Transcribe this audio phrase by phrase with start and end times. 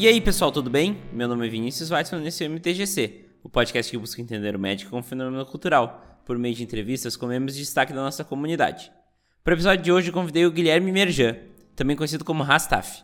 [0.00, 0.96] E aí, pessoal, tudo bem?
[1.12, 4.58] Meu nome é Vinícius Weissman nesse é o MTGC, o podcast que busca entender o
[4.58, 8.92] médico como fenômeno cultural, por meio de entrevistas com membros de destaque da nossa comunidade.
[9.42, 11.34] Para o episódio de hoje, eu convidei o Guilherme Merjan,
[11.74, 13.02] também conhecido como Rastaf.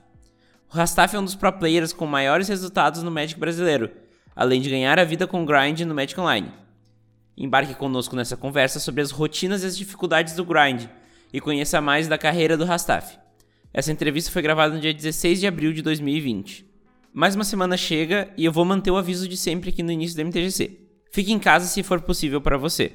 [0.73, 3.91] O Rastaf é um dos pro players com maiores resultados no Magic brasileiro,
[4.37, 6.53] além de ganhar a vida com grind no Magic Online.
[7.37, 10.85] Embarque conosco nessa conversa sobre as rotinas e as dificuldades do grind
[11.33, 13.19] e conheça mais da carreira do Rastaf.
[13.73, 16.73] Essa entrevista foi gravada no dia 16 de abril de 2020.
[17.17, 20.17] Mais uma semana chega e eu vou manter o aviso de sempre aqui no início
[20.17, 20.81] do MTGC.
[21.13, 22.91] Fique em casa se for possível para você.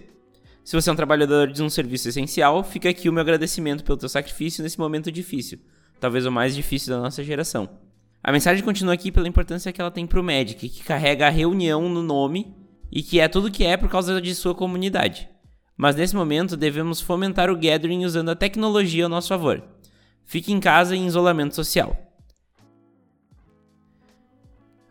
[0.62, 3.98] Se você é um trabalhador de um serviço essencial, fica aqui o meu agradecimento pelo
[3.98, 5.60] teu sacrifício nesse momento difícil,
[6.02, 7.70] talvez o mais difícil da nossa geração.
[8.22, 11.30] A mensagem continua aqui pela importância que ela tem para o Magic, que carrega a
[11.32, 12.54] reunião no nome
[12.92, 15.30] e que é tudo que é por causa de sua comunidade.
[15.78, 19.64] Mas nesse momento devemos fomentar o gathering usando a tecnologia ao nosso favor.
[20.26, 22.09] Fique em casa em isolamento social.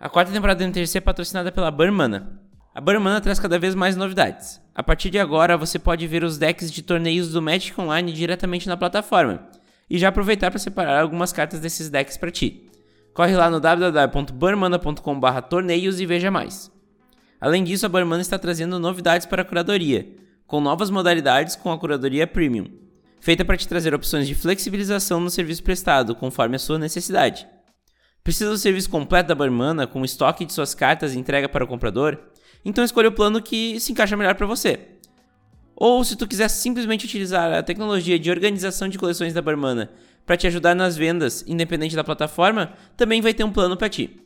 [0.00, 2.41] A quarta temporada do MTGC é patrocinada pela Burmana.
[2.72, 4.60] A Burmana traz cada vez mais novidades.
[4.72, 8.69] A partir de agora, você pode ver os decks de torneios do Magic Online diretamente
[8.69, 9.48] na plataforma
[9.91, 12.70] e já aproveitar para separar algumas cartas desses decks para ti.
[13.12, 16.70] Corre lá no www.burmana.com/torneios e veja mais.
[17.41, 20.08] Além disso, a Burmana está trazendo novidades para a curadoria,
[20.46, 22.70] com novas modalidades com a curadoria Premium,
[23.19, 27.48] feita para te trazer opções de flexibilização no serviço prestado, conforme a sua necessidade.
[28.29, 31.67] Precisa do serviço completo da Barmana com estoque de suas cartas e entrega para o
[31.67, 32.19] comprador?
[32.62, 34.81] Então escolha o plano que se encaixa melhor para você.
[35.75, 39.91] Ou se tu quiser simplesmente utilizar a tecnologia de organização de coleções da Barmana
[40.27, 44.21] para te ajudar nas vendas, independente da plataforma, também vai ter um plano para ti.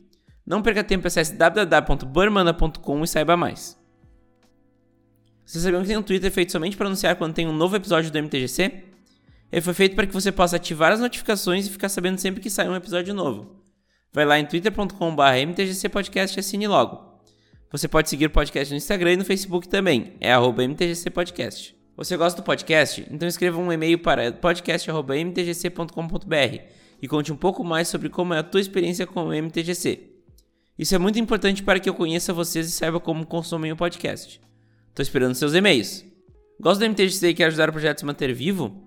[0.45, 3.79] Não perca tempo, acesse www.barmana.com e saiba mais.
[5.45, 8.11] Vocês sabiam que tem um Twitter feito somente para anunciar quando tem um novo episódio
[8.11, 8.83] do MTGC?
[9.49, 12.49] Ele foi feito para que você possa ativar as notificações e ficar sabendo sempre que
[12.49, 13.62] sai um episódio novo.
[14.13, 17.11] Vai lá em twitter.com.br mtgcpodcast e assine logo.
[17.71, 21.75] Você pode seguir o podcast no Instagram e no Facebook também, é mtgcpodcast.
[21.97, 23.03] Você gosta do podcast?
[23.11, 26.59] Então escreva um e-mail para podcast.mtgc.com.br
[27.01, 30.11] e conte um pouco mais sobre como é a tua experiência com o MTGC.
[30.77, 34.39] Isso é muito importante para que eu conheça vocês e saiba como consomem o podcast.
[34.89, 36.05] Estou esperando seus e-mails.
[36.59, 38.79] Gosta do MTGC e quer ajudar o projeto a se manter vivo?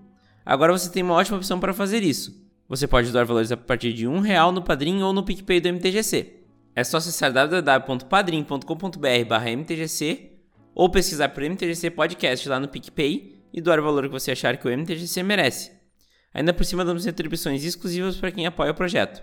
[0.45, 2.46] Agora você tem uma ótima opção para fazer isso.
[2.69, 5.69] Você pode doar valores a partir de um real no Padrim ou no PicPay do
[5.69, 6.33] MTGC.
[6.75, 10.33] É só acessar www.padrim.com.br mtgc
[10.75, 14.57] ou pesquisar por MTGC Podcast lá no PicPay e doar o valor que você achar
[14.57, 15.71] que o MTGC merece.
[16.35, 19.23] Ainda por cima damos retribuições exclusivas para quem apoia o projeto.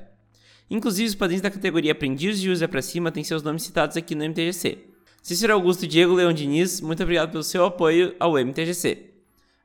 [0.69, 4.15] Inclusive, os padrinhos da categoria Aprendiz de Usa para cima têm seus nomes citados aqui
[4.15, 4.77] no MTGC.
[5.21, 9.11] Cícero Augusto Diego Leão Diniz, muito obrigado pelo seu apoio ao MTGC.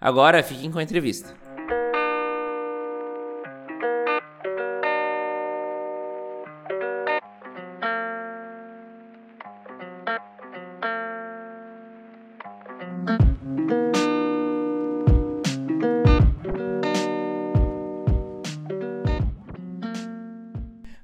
[0.01, 1.48] Agora, fiquem com a entrevista.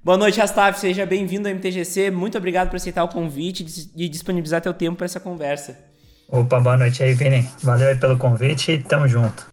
[0.05, 0.79] Boa noite, Rastaf.
[0.79, 2.11] Seja bem-vindo ao MTGC.
[2.11, 3.65] Muito obrigado por aceitar o convite
[3.97, 5.79] e disponibilizar teu tempo para essa conversa.
[6.29, 7.49] Opa, boa noite aí, Vini.
[7.63, 9.47] Valeu aí pelo convite e tamo junto.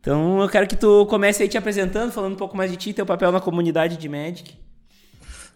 [0.00, 2.92] Então, eu quero que tu comece aí te apresentando, falando um pouco mais de ti,
[2.92, 4.58] teu papel na comunidade de Magic.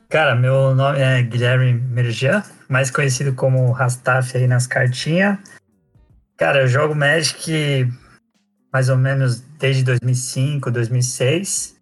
[0.08, 5.38] Cara, meu nome é Guilherme Merjan, mais conhecido como Rastaf aí nas cartinhas.
[6.36, 7.88] Cara, eu jogo Magic
[8.72, 11.77] mais ou menos desde 2005, 2006.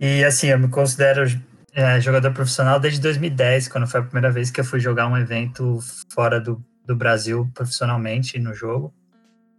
[0.00, 1.24] E assim, eu me considero
[1.72, 5.16] é, jogador profissional desde 2010, quando foi a primeira vez que eu fui jogar um
[5.16, 5.78] evento
[6.12, 8.92] fora do, do Brasil profissionalmente no jogo.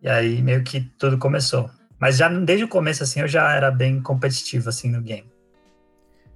[0.02, 1.70] E aí meio que tudo começou.
[2.00, 5.30] Mas já desde o começo, assim, eu já era bem competitivo, assim, no game.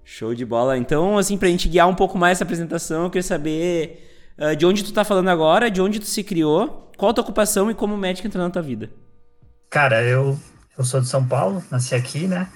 [0.04, 0.78] Show de bola.
[0.78, 4.66] Então, assim, pra gente guiar um pouco mais essa apresentação, eu queria saber uh, de
[4.66, 7.74] onde tu tá falando agora, de onde tu se criou, qual a tua ocupação e
[7.74, 8.90] como o médico entrou na tua vida.
[9.70, 10.38] Cara, eu,
[10.78, 12.50] eu sou de São Paulo, nasci aqui, né?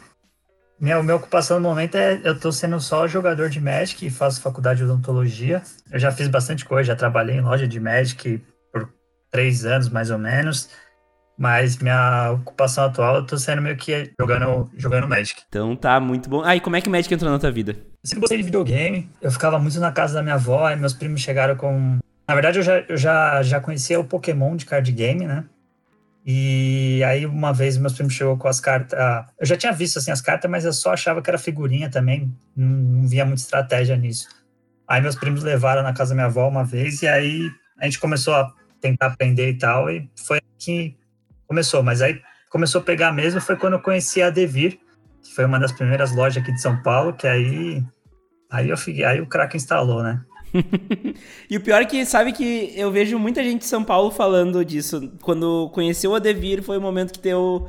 [0.80, 4.42] Minha, minha ocupação no momento é eu tô sendo só jogador de Magic e faço
[4.42, 5.62] faculdade de odontologia.
[5.92, 8.42] Eu já fiz bastante coisa, já trabalhei em loja de Magic
[8.72, 8.88] por
[9.32, 10.70] três anos mais ou menos.
[11.38, 15.42] Mas minha ocupação atual eu tô sendo meio que jogando, jogando Magic.
[15.48, 16.44] Então tá muito bom.
[16.44, 17.74] Ah, e como é que Magic entrou na tua vida?
[17.74, 19.10] Eu sempre gostei de videogame.
[19.22, 21.98] Eu ficava muito na casa da minha avó e meus primos chegaram com.
[22.28, 25.46] Na verdade, eu já, eu já, já conhecia o Pokémon de card game, né?
[26.30, 29.00] E aí, uma vez, meus primos chegou com as cartas.
[29.00, 31.90] Ah, eu já tinha visto assim, as cartas, mas eu só achava que era figurinha
[31.90, 32.36] também.
[32.54, 34.28] Não, não via muita estratégia nisso.
[34.86, 38.00] Aí, meus primos levaram na casa da minha avó uma vez, e aí a gente
[38.00, 40.98] começou a tentar aprender e tal, e foi que
[41.48, 41.82] começou.
[41.82, 44.80] Mas aí começou a pegar mesmo foi quando eu conheci a Devir,
[45.24, 47.82] que foi uma das primeiras lojas aqui de São Paulo, que aí
[48.50, 50.22] Aí, eu fiquei, aí o crack instalou, né?
[51.50, 54.64] e o pior é que, sabe que eu vejo muita gente de São Paulo falando
[54.64, 55.12] disso.
[55.22, 57.68] Quando conheceu o Adevir, foi o momento que deu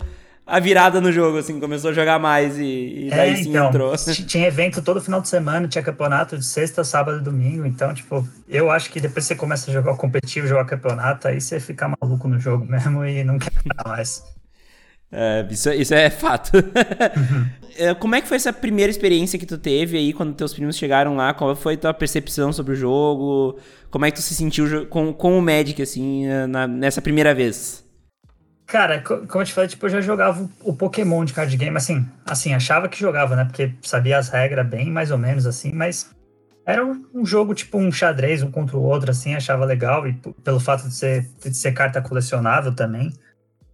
[0.48, 3.68] a virada no jogo, assim, começou a jogar mais e, e é, daí sim então,
[3.68, 3.94] entrou.
[4.26, 8.26] Tinha evento todo final de semana, tinha campeonato de sexta, sábado e domingo, então, tipo,
[8.48, 12.26] eu acho que depois você começa a jogar competitivo, jogar campeonato, aí você fica maluco
[12.26, 13.52] no jogo mesmo e não quer
[13.86, 14.24] mais.
[15.10, 16.52] É, isso, isso é fato.
[16.56, 17.94] Uhum.
[18.00, 21.16] Como é que foi essa primeira experiência que tu teve aí quando teus primos chegaram
[21.16, 21.32] lá?
[21.32, 23.58] Qual foi a tua percepção sobre o jogo?
[23.90, 27.88] Como é que tu se sentiu com, com o Magic, assim, na, nessa primeira vez?
[28.68, 32.06] Cara, como eu te falei, tipo, eu já jogava o Pokémon de card game, assim,
[32.26, 33.46] assim, achava que jogava, né?
[33.46, 36.10] Porque sabia as regras bem, mais ou menos, assim, mas
[36.66, 40.12] era um, jogo tipo um xadrez, um contra o outro, assim, achava legal, e
[40.44, 43.10] pelo fato de ser, de ser carta colecionável também,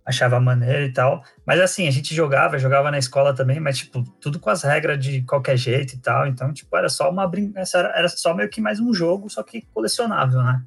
[0.05, 1.23] achava maneiro e tal.
[1.47, 5.03] Mas assim, a gente jogava, jogava na escola também, mas tipo, tudo com as regras
[5.03, 6.27] de qualquer jeito e tal.
[6.27, 9.63] Então, tipo, era só uma brincadeira, era só meio que mais um jogo, só que
[9.73, 10.63] colecionável, né?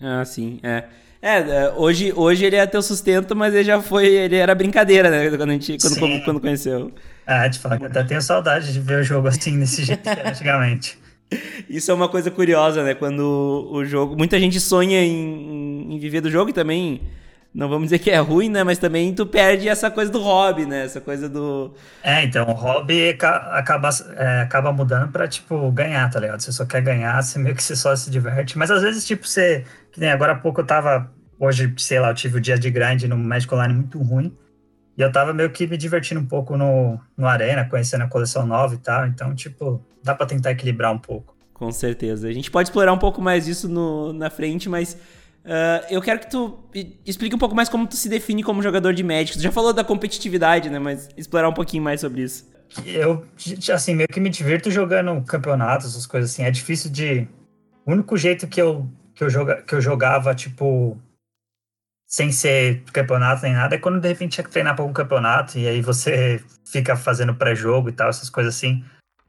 [0.00, 0.84] Ah, sim, é.
[1.20, 4.06] É, é, hoje, hoje ele é teu sustento, mas ele já foi.
[4.06, 5.36] Ele era brincadeira, né?
[5.36, 6.92] Quando, a gente, quando, quando conheceu.
[7.26, 10.96] Ah, te falar que até tenho saudade de ver o jogo assim, desse jeito antigamente.
[11.68, 12.94] Isso é uma coisa curiosa, né?
[12.94, 14.16] Quando o jogo.
[14.16, 17.02] Muita gente sonha em, em viver do jogo e também
[17.54, 18.62] não vamos dizer que é ruim, né?
[18.62, 20.84] Mas também tu perde essa coisa do hobby, né?
[20.84, 21.74] Essa coisa do.
[22.02, 26.40] É, então, o hobby acaba, é, acaba mudando pra, tipo, ganhar, tá ligado?
[26.40, 28.58] Você só quer ganhar, você meio que você só se diverte.
[28.58, 29.64] Mas às vezes, tipo, você.
[29.90, 31.10] Que nem agora há pouco eu tava.
[31.40, 34.36] Hoje, sei lá, eu tive o um dia de grind no Magic Online muito ruim.
[34.96, 38.44] E eu tava meio que me divertindo um pouco no, no Arena, conhecendo a coleção
[38.44, 39.06] nova e tal.
[39.06, 41.36] Então, tipo, dá pra tentar equilibrar um pouco.
[41.54, 42.28] Com certeza.
[42.28, 44.96] A gente pode explorar um pouco mais disso no, na frente, mas
[45.44, 46.58] Uh, eu quero que tu
[47.06, 49.32] explique um pouco mais como tu se define como jogador de Magic.
[49.32, 50.78] Tu já falou da competitividade, né?
[50.78, 52.46] Mas explorar um pouquinho mais sobre isso.
[52.84, 53.26] Eu,
[53.72, 56.42] assim, meio que me divirto jogando campeonatos, essas coisas assim.
[56.42, 57.26] É difícil de...
[57.86, 60.98] O único jeito que eu, que eu, joga, que eu jogava, tipo,
[62.06, 65.58] sem ser campeonato nem nada, é quando de repente tinha que treinar para algum campeonato
[65.58, 68.84] e aí você fica fazendo pré-jogo e tal, essas coisas assim.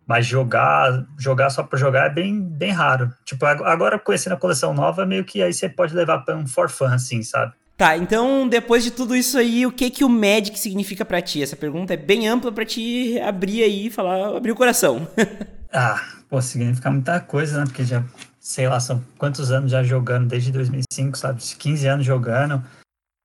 [0.10, 3.14] Mas jogar, jogar só para jogar é bem, bem raro.
[3.24, 6.68] Tipo, agora conhecendo a coleção nova, meio que aí você pode levar para um for
[6.68, 7.54] fun, assim, sabe?
[7.78, 11.44] Tá, então depois de tudo isso aí, o que que o Magic significa para ti?
[11.44, 15.08] Essa pergunta é bem ampla para te abrir aí e falar, abrir o coração.
[15.72, 17.66] ah, pô, significa muita coisa, né?
[17.66, 18.04] Porque já,
[18.40, 21.40] sei lá, são quantos anos já jogando, desde 2005, sabe?
[21.40, 22.64] 15 anos jogando.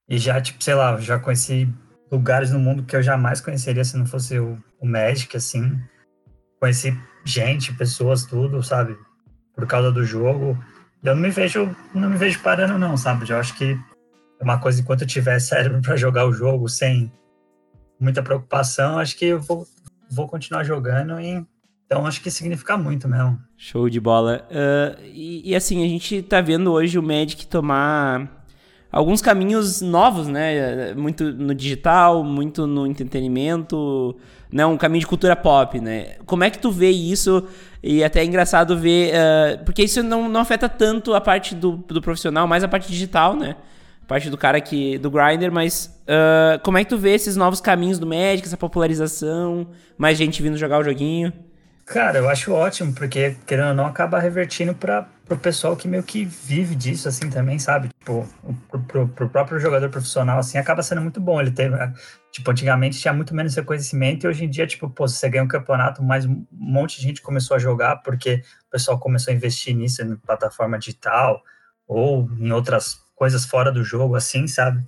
[0.06, 1.66] E já, tipo, sei lá, já conheci
[2.12, 5.80] lugares no mundo que eu jamais conheceria se não fosse o, o Magic, assim
[6.64, 8.96] conheci gente, pessoas, tudo, sabe?
[9.54, 10.58] Por causa do jogo.
[11.02, 13.28] Eu não me vejo, não me vejo parando, não, sabe?
[13.28, 13.78] Eu acho que
[14.40, 17.12] é uma coisa, enquanto eu tiver cérebro para jogar o jogo sem
[18.00, 19.66] muita preocupação, acho que eu vou,
[20.10, 21.44] vou continuar jogando e
[21.86, 23.38] então acho que significa muito mesmo.
[23.58, 24.48] Show de bola.
[24.50, 28.43] Uh, e, e, assim, a gente tá vendo hoje o Magic tomar
[28.94, 30.94] alguns caminhos novos, né?
[30.94, 34.16] Muito no digital, muito no entretenimento,
[34.52, 36.14] né, um caminho de cultura pop, né?
[36.24, 37.44] Como é que tu vê isso?
[37.82, 41.72] E até é engraçado ver, uh, porque isso não, não afeta tanto a parte do,
[41.72, 43.56] do profissional, mais a parte digital, né?
[44.00, 47.34] A parte do cara que do grinder, mas uh, como é que tu vê esses
[47.34, 49.66] novos caminhos do Magic, essa popularização,
[49.98, 51.32] mais gente vindo jogar o joguinho?
[51.86, 56.02] Cara, eu acho ótimo, porque querendo ou não, acaba revertindo para o pessoal que meio
[56.02, 57.88] que vive disso, assim, também, sabe?
[57.88, 58.26] Tipo,
[58.88, 61.38] pro, pro, próprio jogador profissional, assim, acaba sendo muito bom.
[61.38, 61.76] Ele teve,
[62.32, 65.48] tipo, antigamente tinha muito menos reconhecimento e hoje em dia, tipo, pô, você ganha um
[65.48, 69.76] campeonato, mas um monte de gente começou a jogar porque o pessoal começou a investir
[69.76, 71.42] nisso, em plataforma digital
[71.86, 74.82] ou em outras coisas fora do jogo, assim, sabe?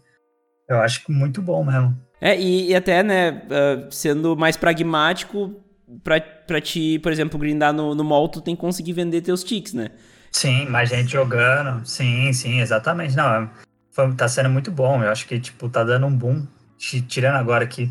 [0.67, 1.97] Eu acho muito bom mesmo.
[2.21, 5.63] É, e, e até, né, uh, sendo mais pragmático,
[6.03, 9.43] pra, pra te, por exemplo, grindar no, no mall, tu tem que conseguir vender teus
[9.45, 9.91] ticks, né?
[10.31, 11.87] Sim, mais gente jogando.
[11.87, 13.17] Sim, sim, exatamente.
[13.17, 13.51] Não, é,
[13.91, 15.03] foi, tá sendo muito bom.
[15.03, 16.47] Eu acho que, tipo, tá dando um boom.
[16.79, 17.91] Tirando agora que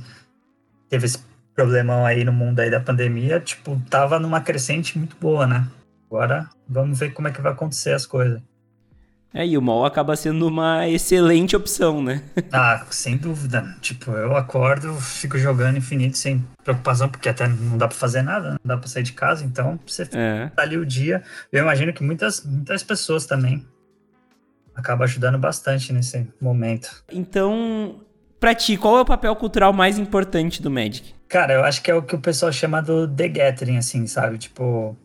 [0.88, 1.20] teve esse
[1.56, 5.68] problemão aí no mundo aí da pandemia, tipo, tava numa crescente muito boa, né?
[6.08, 8.42] Agora vamos ver como é que vai acontecer as coisas.
[9.36, 12.24] É, e o mall acaba sendo uma excelente opção, né?
[12.54, 13.76] Ah, sem dúvida.
[13.82, 18.52] Tipo, eu acordo, fico jogando infinito sem preocupação, porque até não dá pra fazer nada,
[18.52, 20.50] não dá pra sair de casa, então você é.
[20.56, 21.22] tá ali o dia.
[21.52, 23.66] Eu imagino que muitas, muitas pessoas também
[24.74, 27.04] acabam ajudando bastante nesse momento.
[27.12, 28.00] Então,
[28.40, 31.14] pra ti, qual é o papel cultural mais importante do Magic?
[31.28, 34.38] Cara, eu acho que é o que o pessoal chama do The Gathering, assim, sabe?
[34.38, 34.96] Tipo,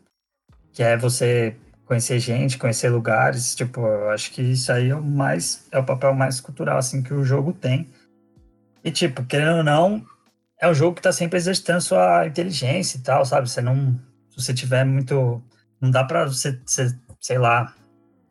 [0.72, 1.56] que é você
[1.90, 5.84] conhecer gente, conhecer lugares, tipo, eu acho que isso aí é o mais é o
[5.84, 7.88] papel mais cultural assim que o jogo tem.
[8.84, 10.06] E tipo, querendo ou não,
[10.60, 13.50] é um jogo que tá sempre exercitando sua inteligência e tal, sabe?
[13.50, 14.00] Você não
[14.36, 15.42] você tiver muito.
[15.80, 17.74] Não dá pra você, você, sei lá,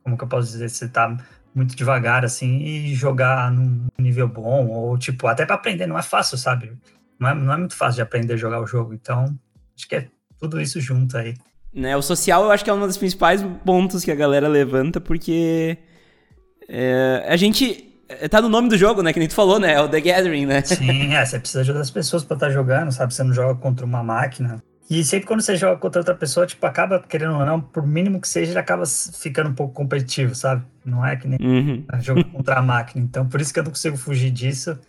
[0.04, 1.18] como que eu posso dizer, você tá
[1.54, 6.04] muito devagar, assim, e jogar num nível bom, ou tipo, até para aprender não é
[6.04, 6.72] fácil, sabe?
[7.20, 9.38] Não é, não é muito fácil de aprender a jogar o jogo, então
[9.76, 10.08] acho que é
[10.40, 11.36] tudo isso junto aí.
[11.74, 15.00] Né, o social eu acho que é um dos principais pontos que a galera levanta,
[15.00, 15.78] porque
[16.68, 17.90] é, a gente
[18.30, 19.14] tá no nome do jogo, né?
[19.14, 19.74] Que nem tu falou, né?
[19.74, 20.62] É o The Gathering, né?
[20.64, 23.14] Sim, é, você precisa ajudar as pessoas para estar tá jogando, sabe?
[23.14, 24.64] Você não joga contra uma máquina.
[24.90, 28.20] E sempre quando você joga contra outra pessoa, tipo, acaba, querendo ou não, por mínimo
[28.20, 30.66] que seja, ele acaba ficando um pouco competitivo, sabe?
[30.84, 31.86] Não é que nem uhum.
[32.02, 33.04] jogo contra a máquina.
[33.04, 34.80] Então, por isso que eu não consigo fugir disso.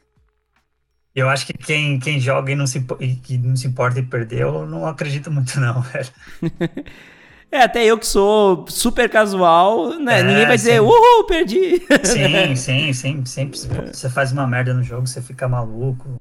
[1.15, 4.43] Eu acho que quem, quem joga e não, se, e, não se importa em perder,
[4.43, 6.09] eu não acredito muito, não, velho.
[7.51, 10.21] É, até eu que sou super casual, né?
[10.21, 11.83] É, Ninguém vai dizer, uhul, perdi.
[12.05, 13.25] Sim, sim, sim.
[13.25, 13.59] Sempre
[13.93, 16.21] você faz uma merda no jogo, você fica maluco.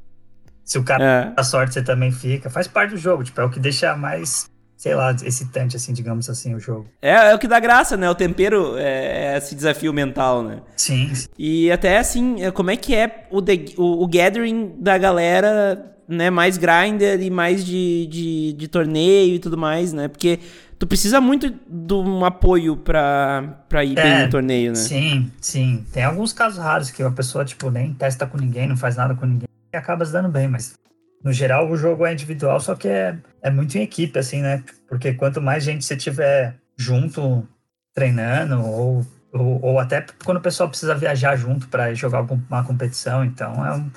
[0.66, 1.34] Se o cara é.
[1.36, 2.50] dá sorte, você também fica.
[2.50, 4.50] Faz parte do jogo, tipo, é o que deixa mais,
[4.80, 6.88] sei lá, excitante, assim, digamos assim, o jogo.
[7.02, 8.10] É, é o que dá graça, né?
[8.10, 10.62] O tempero é, é esse desafio mental, né?
[10.78, 11.12] Sim.
[11.38, 15.94] E até assim, é, como é que é o, the, o, o gathering da galera,
[16.08, 16.30] né?
[16.30, 20.08] Mais grinder e mais de, de, de torneio e tudo mais, né?
[20.08, 20.40] Porque
[20.80, 24.76] tu precisa muito de um apoio pra, pra ir é, bem no torneio, né?
[24.76, 25.86] Sim, sim.
[25.92, 29.14] Tem alguns casos raros que a pessoa, tipo, nem testa com ninguém, não faz nada
[29.14, 30.74] com ninguém e acaba se dando bem, mas
[31.22, 34.64] no geral o jogo é individual, só que é, é muito em equipe, assim, né?
[34.88, 37.48] Porque quanto mais gente você tiver junto
[37.94, 43.24] treinando, ou, ou, ou até quando o pessoal precisa viajar junto para jogar uma competição,
[43.24, 43.92] então é um,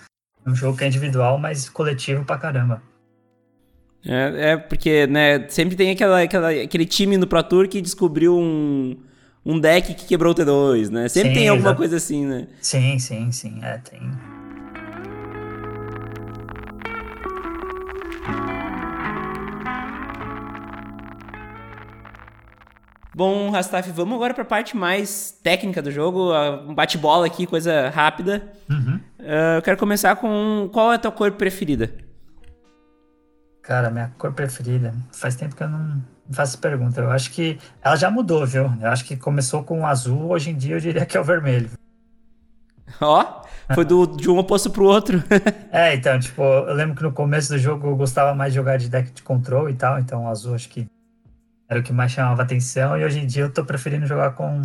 [0.47, 2.83] é um jogo que é individual, mas coletivo pra caramba.
[4.05, 8.37] É, é porque, né, sempre tem aquela, aquela, aquele time no Pro Tour que descobriu
[8.37, 8.97] um,
[9.47, 11.09] um deck que quebrou o T2, né?
[11.09, 12.49] Sempre sim, tem alguma coisa assim, né?
[12.61, 13.61] Sim, sim, sim.
[13.63, 14.01] É, tem.
[23.15, 26.33] Bom, Rastaf, vamos agora para a parte mais técnica do jogo,
[26.67, 28.43] um bate-bola aqui, coisa rápida.
[28.71, 28.99] Uhum.
[29.21, 31.93] Uh, eu quero começar com qual é a tua cor preferida?
[33.61, 34.95] Cara, minha cor preferida.
[35.13, 37.03] Faz tempo que eu não faço pergunta.
[37.03, 38.73] Eu acho que ela já mudou, viu?
[38.81, 41.25] Eu acho que começou com o azul, hoje em dia eu diria que é o
[41.25, 41.69] vermelho.
[42.99, 45.23] Ó, oh, foi do, de um oposto pro outro.
[45.71, 48.79] é, então, tipo, eu lembro que no começo do jogo eu gostava mais de jogar
[48.79, 50.87] de deck de control e tal, então o azul acho que
[51.73, 54.63] era o que mais chamava atenção, e hoje em dia eu tô preferindo jogar com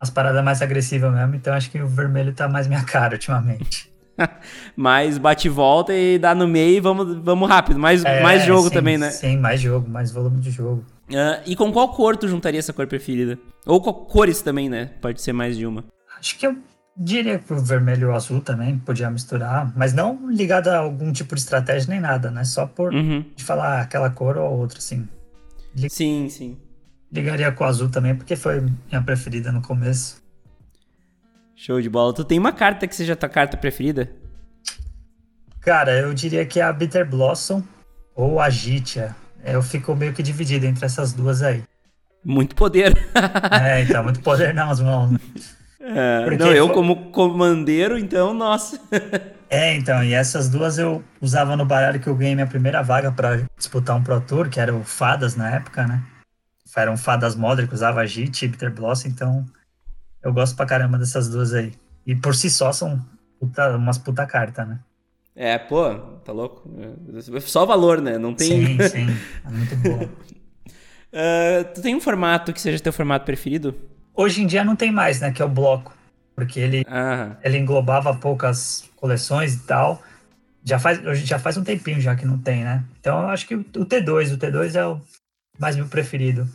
[0.00, 3.90] as paradas mais agressivas mesmo, então acho que o vermelho tá mais minha cara ultimamente.
[4.76, 7.78] mais bate e volta e dá no meio e vamos, vamos rápido.
[7.78, 9.10] Mais, é, mais jogo sim, também, né?
[9.10, 10.84] Sim, mais jogo, mais volume de jogo.
[11.08, 13.38] Uh, e com qual cor tu juntaria essa cor preferida?
[13.64, 14.90] Ou com cores também, né?
[15.00, 15.84] Pode ser mais de uma.
[16.18, 16.56] Acho que eu
[16.96, 21.12] diria que o vermelho e o azul também podia misturar, mas não ligado a algum
[21.12, 22.44] tipo de estratégia nem nada, né?
[22.44, 23.24] Só por uhum.
[23.34, 25.08] de falar aquela cor ou outra, assim.
[25.88, 26.58] Sim, sim.
[27.10, 30.22] Ligaria com o azul também, porque foi minha preferida no começo.
[31.54, 32.12] Show de bola.
[32.12, 34.10] Tu tem uma carta que seja tua carta preferida?
[35.60, 37.62] Cara, eu diria que é a Bitter Blossom
[38.14, 39.14] ou a Gitia.
[39.44, 41.62] Eu fico meio que dividido entre essas duas aí.
[42.24, 42.96] Muito poder.
[43.62, 45.18] é, então, muito poder nas mãos.
[45.84, 48.80] É, não, eu como comandeiro, então, nossa.
[49.52, 53.12] é, então, e essas duas eu usava no baralho que eu ganhei minha primeira vaga
[53.12, 56.02] para disputar um Pro Tour, que era o Fadas na época, né?
[56.74, 59.44] Eram Fadas Modern, que usava Git e Bitter Blossom, então
[60.22, 61.70] eu gosto pra caramba dessas duas aí.
[62.06, 62.98] E por si só são
[63.38, 64.78] puta, umas puta carta, né?
[65.36, 66.70] É, pô, tá louco?
[67.42, 68.16] Só valor, né?
[68.16, 68.78] Não tem.
[68.78, 69.06] Sim, sim.
[69.44, 70.02] É muito bom.
[70.02, 73.74] uh, tu tem um formato que seja teu formato preferido?
[74.14, 75.30] Hoje em dia não tem mais, né?
[75.30, 75.92] Que é o bloco.
[76.34, 77.36] Porque ele, ah.
[77.42, 80.02] ele englobava poucas coleções e tal.
[80.64, 82.84] Já faz, já faz um tempinho já que não tem, né?
[83.00, 85.00] Então eu acho que o, o T2, o T2 é o
[85.58, 86.48] mais meu preferido.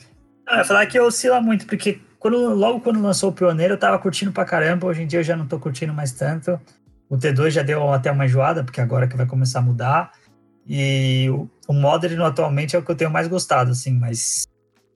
[0.45, 3.77] Não, eu ia falar que oscila muito, porque quando, logo quando lançou o Pioneiro eu
[3.77, 4.87] tava curtindo pra caramba.
[4.87, 6.59] Hoje em dia eu já não tô curtindo mais tanto.
[7.09, 10.11] O T2 já deu até uma enjoada, porque agora que vai começar a mudar.
[10.65, 14.45] E o, o Modern atualmente é o que eu tenho mais gostado, assim, mas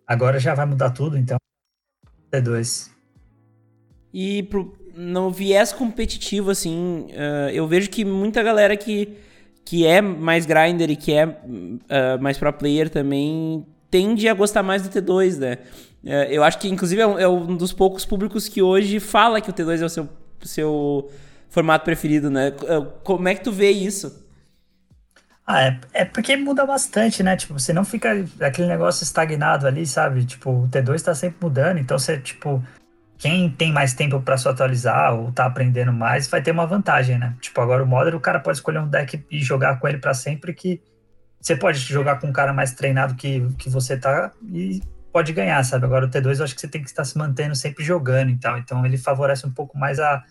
[0.05, 1.37] agora já vai mudar tudo, então
[2.31, 2.91] T2.
[4.13, 9.17] E pro, no viés competitivo, assim, uh, eu vejo que muita galera que,
[9.63, 14.63] que é mais grinder e que é uh, mais pro player também tende a gostar
[14.63, 15.57] mais do T2, né?
[16.03, 19.39] Uh, eu acho que, inclusive, é um, é um, dos poucos públicos que hoje fala
[19.39, 20.09] que o T2 é o seu,
[20.43, 21.11] seu
[21.49, 22.51] formato preferido, né?
[23.03, 24.21] Como é que tu vê isso?
[25.45, 27.35] Ah, é, é porque muda bastante, né?
[27.35, 30.25] Tipo, você não fica aquele negócio estagnado ali, sabe?
[30.25, 32.63] Tipo, o T2 tá sempre mudando, então você, tipo,
[33.21, 37.19] quem tem mais tempo para se atualizar ou tá aprendendo mais, vai ter uma vantagem,
[37.19, 37.35] né?
[37.39, 40.11] Tipo, agora o Modern, o cara pode escolher um deck e jogar com ele para
[40.15, 40.81] sempre que
[41.39, 44.81] você pode jogar com um cara mais treinado que, que você tá e
[45.13, 45.85] pode ganhar, sabe?
[45.85, 48.37] Agora o T2 eu acho que você tem que estar se mantendo sempre jogando e
[48.37, 48.57] tal.
[48.57, 50.23] Então ele favorece um pouco mais a,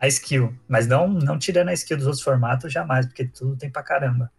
[0.00, 0.54] a skill.
[0.66, 4.30] Mas não, não tirando a skill dos outros formatos jamais, porque tudo tem pra caramba.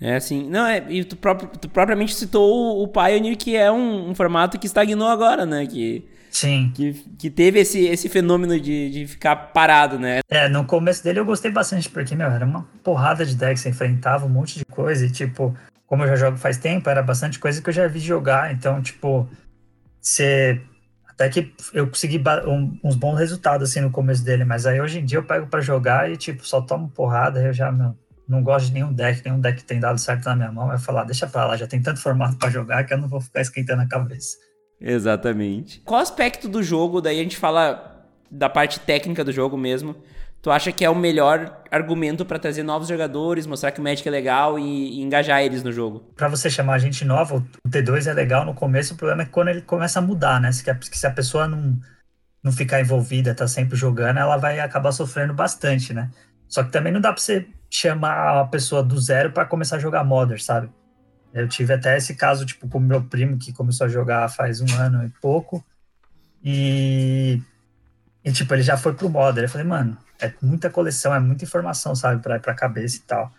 [0.00, 3.72] É assim, não, é, e tu, próprio, tu propriamente citou o, o Pioneer, que é
[3.72, 5.66] um, um, formato que estagnou agora, né?
[5.66, 6.70] Que, Sim.
[6.74, 10.20] Que, que teve esse, esse fenômeno de, de ficar parado, né?
[10.28, 13.70] É, no começo dele eu gostei bastante, porque, meu, era uma porrada de decks, você
[13.70, 17.38] enfrentava um monte de coisa, e, tipo, como eu já jogo faz tempo, era bastante
[17.38, 19.26] coisa que eu já vi jogar, então, tipo,
[19.98, 20.60] você.
[21.08, 24.98] Até que eu consegui um, uns bons resultados, assim, no começo dele, mas aí hoje
[24.98, 27.96] em dia eu pego para jogar e, tipo, só tomo porrada, eu já, meu,
[28.28, 30.78] não gosto de nenhum deck, nenhum deck que tem dado certo na minha mão, vai
[30.78, 33.40] falar, deixa pra lá, já tem tanto formato para jogar que eu não vou ficar
[33.40, 34.36] esquentando a cabeça.
[34.80, 35.80] Exatamente.
[35.84, 39.96] Qual aspecto do jogo, daí a gente fala da parte técnica do jogo mesmo,
[40.42, 44.06] tu acha que é o melhor argumento para trazer novos jogadores, mostrar que o Magic
[44.06, 46.00] é legal e, e engajar eles no jogo?
[46.14, 49.48] Para você chamar gente nova, o T2 é legal no começo, o problema é quando
[49.48, 50.52] ele começa a mudar, né?
[50.52, 51.78] Se, se a pessoa não,
[52.42, 56.10] não ficar envolvida, tá sempre jogando, ela vai acabar sofrendo bastante, né?
[56.48, 59.80] Só que também não dá pra você chamar a pessoa do zero para começar a
[59.80, 60.70] jogar Modern, sabe?
[61.32, 64.74] Eu tive até esse caso, tipo, com meu primo, que começou a jogar faz um
[64.76, 65.64] ano e pouco.
[66.42, 67.42] E,
[68.24, 69.44] e tipo, ele já foi pro Modern.
[69.44, 73.32] Eu falei, mano, é muita coleção, é muita informação, sabe, pra, pra cabeça e tal.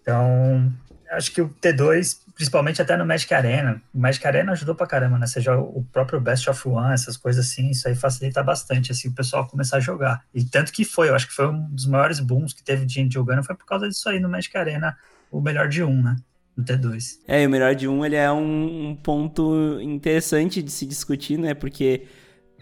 [0.00, 0.72] Então,
[1.10, 5.18] acho que o T2, principalmente até no Magic Arena, o Magic Arena ajudou pra caramba,
[5.18, 5.26] né?
[5.26, 9.08] Você joga o próprio Best of One, essas coisas assim, isso aí facilita bastante, assim,
[9.08, 10.22] o pessoal começar a jogar.
[10.34, 12.94] E tanto que foi, eu acho que foi um dos maiores booms que teve de
[12.94, 14.96] gente jogando, foi por causa disso aí no Magic Arena,
[15.30, 16.16] o melhor de um, né?
[16.56, 17.18] no T2.
[17.26, 21.38] É, e o melhor de um ele é um, um, ponto interessante de se discutir,
[21.38, 21.54] né?
[21.54, 22.06] Porque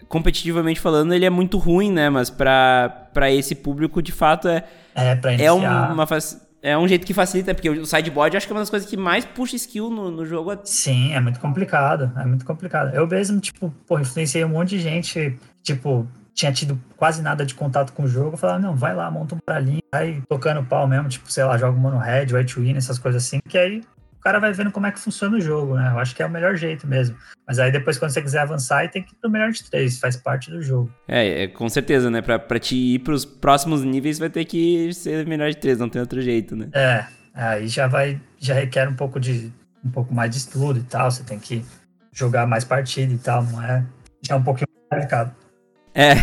[0.07, 2.09] competitivamente falando ele é muito ruim, né?
[2.09, 4.63] Mas para esse público de fato é
[4.95, 6.07] é, pra é uma
[6.61, 8.95] é um jeito que facilita, porque o sideboard acho que é uma das coisas que
[8.95, 10.51] mais puxa skill no, no jogo.
[10.63, 12.93] Sim, é muito complicado, é muito complicado.
[12.93, 17.55] Eu mesmo, tipo, pô, influenciei um monte de gente, tipo, tinha tido quase nada de
[17.55, 20.87] contato com o jogo, eu falava, não, vai lá, monta um baralhinho, vai tocando pau
[20.87, 24.00] mesmo, tipo, sei lá, joga mono red, white win, essas coisas assim, que aí o
[24.21, 25.91] cara vai vendo como é que funciona o jogo, né?
[25.91, 27.17] Eu acho que é o melhor jeito mesmo.
[27.47, 30.15] Mas aí depois, quando você quiser avançar, tem que ir pro melhor de três, faz
[30.15, 30.91] parte do jogo.
[31.07, 32.21] É, é com certeza, né?
[32.21, 35.89] Pra, pra te ir pros próximos níveis, vai ter que ser melhor de três, não
[35.89, 36.69] tem outro jeito, né?
[36.73, 39.51] É, aí já vai, já requer um pouco de,
[39.83, 41.65] um pouco mais de estudo e tal, você tem que
[42.13, 43.83] jogar mais partida e tal, não é?
[44.21, 45.33] Já é um pouquinho complicado.
[45.93, 46.13] É,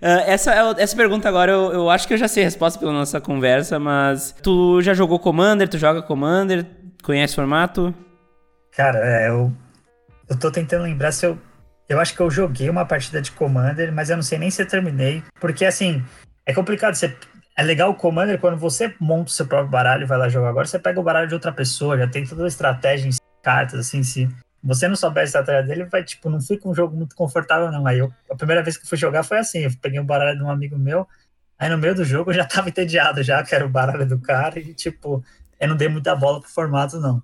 [0.30, 3.20] essa, essa pergunta agora eu, eu acho que eu já sei a resposta pela nossa
[3.20, 6.64] conversa, mas tu já jogou Commander, tu joga Commander,
[7.02, 7.94] conhece o formato?
[8.70, 9.52] Cara, é, eu,
[10.28, 11.38] eu tô tentando lembrar se eu.
[11.88, 14.62] Eu acho que eu joguei uma partida de Commander, mas eu não sei nem se
[14.62, 16.02] eu terminei, porque assim,
[16.46, 16.94] é complicado.
[16.94, 17.14] Você,
[17.56, 20.48] é legal o Commander quando você monta o seu próprio baralho e vai lá jogar.
[20.48, 23.12] Agora você pega o baralho de outra pessoa, já tem toda a estratégia em
[23.42, 24.28] cartas, assim, se
[24.62, 27.86] você não souber a estratégia dele, vai, tipo, não fica um jogo muito confortável, não.
[27.86, 30.44] Aí eu, a primeira vez que fui jogar foi assim, eu peguei um baralho de
[30.44, 31.06] um amigo meu,
[31.58, 34.18] aí no meio do jogo eu já tava entediado já, que era o baralho do
[34.20, 35.22] cara, e tipo,
[35.62, 37.22] eu não dei muita bola pro formato, não.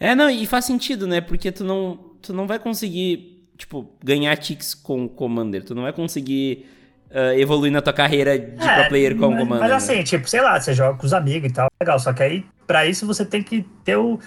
[0.00, 1.20] É, não, e faz sentido, né?
[1.20, 5.82] Porque tu não, tu não vai conseguir, tipo, ganhar ticks com o Commander, tu não
[5.82, 6.66] vai conseguir
[7.10, 9.60] uh, evoluir na tua carreira de é, pro player com o Commander.
[9.60, 10.02] Mas assim, né?
[10.02, 12.86] tipo, sei lá, você joga com os amigos e tal, legal, só que aí, pra
[12.86, 14.18] isso você tem que ter o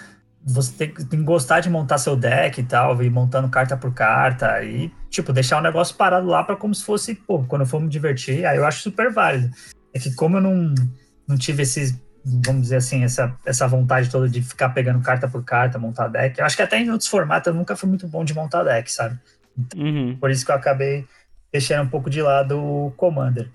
[0.43, 3.93] você tem, tem, que gostar de montar seu deck e tal, ir montando carta por
[3.93, 7.79] carta e, tipo, deixar o negócio parado lá para como se fosse, pô, quando for
[7.79, 9.53] me divertir, aí eu acho super válido.
[9.93, 10.73] É que como eu não,
[11.27, 15.43] não tive esses, vamos dizer assim, essa, essa vontade toda de ficar pegando carta por
[15.43, 18.23] carta, montar deck, eu acho que até em outros formatos eu nunca fui muito bom
[18.23, 19.17] de montar deck, sabe?
[19.57, 20.17] Então, uhum.
[20.19, 21.05] Por isso que eu acabei
[21.51, 23.49] deixando um pouco de lado o Commander.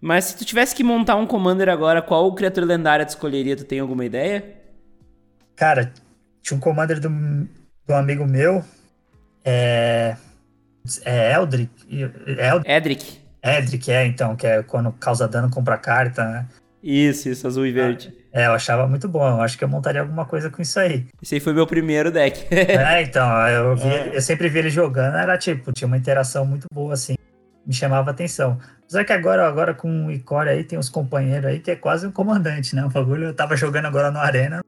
[0.00, 3.56] Mas se tu tivesse que montar um Commander agora, qual criatura lendária tu escolheria?
[3.56, 4.56] Tu tem alguma ideia?
[5.56, 5.92] Cara,
[6.40, 7.10] tinha um commander do,
[7.84, 8.64] do amigo meu,
[9.44, 10.16] é,
[11.04, 13.20] é Eldrick, Eld, Edric.
[13.42, 16.46] Edric, é, então, que é quando causa dano, compra carta, né?
[16.82, 18.14] Isso, isso, azul e verde.
[18.32, 19.26] É, eu achava muito bom.
[19.26, 21.06] Eu acho que eu montaria alguma coisa com isso aí.
[21.20, 22.46] Esse aí foi meu primeiro deck.
[22.54, 24.16] é, então, eu, vi, é.
[24.16, 27.16] eu sempre vi ele jogando, era tipo, tinha uma interação muito boa, assim,
[27.66, 28.58] me chamava atenção.
[28.82, 32.06] Apesar que agora, agora com o Icore aí, tem uns companheiros aí que é quase
[32.06, 32.84] um comandante, né?
[32.84, 34.62] O bagulho eu tava jogando agora no Arena,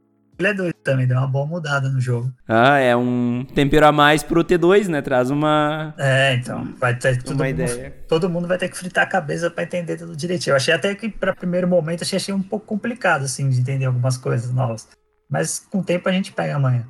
[0.48, 2.32] é doido também, deu uma boa mudada no jogo.
[2.48, 5.02] Ah, é um tempero a mais pro T2, né?
[5.02, 5.94] Traz uma.
[5.98, 6.74] É, então.
[6.78, 7.94] Vai ter tudo uma mundo, ideia.
[8.08, 10.52] Todo mundo vai ter que fritar a cabeça para entender tudo direitinho.
[10.52, 13.84] Eu achei até que, para primeiro momento, achei, achei um pouco complicado, assim, de entender
[13.84, 14.88] algumas coisas novas.
[15.28, 16.84] Mas com o tempo a gente pega amanhã.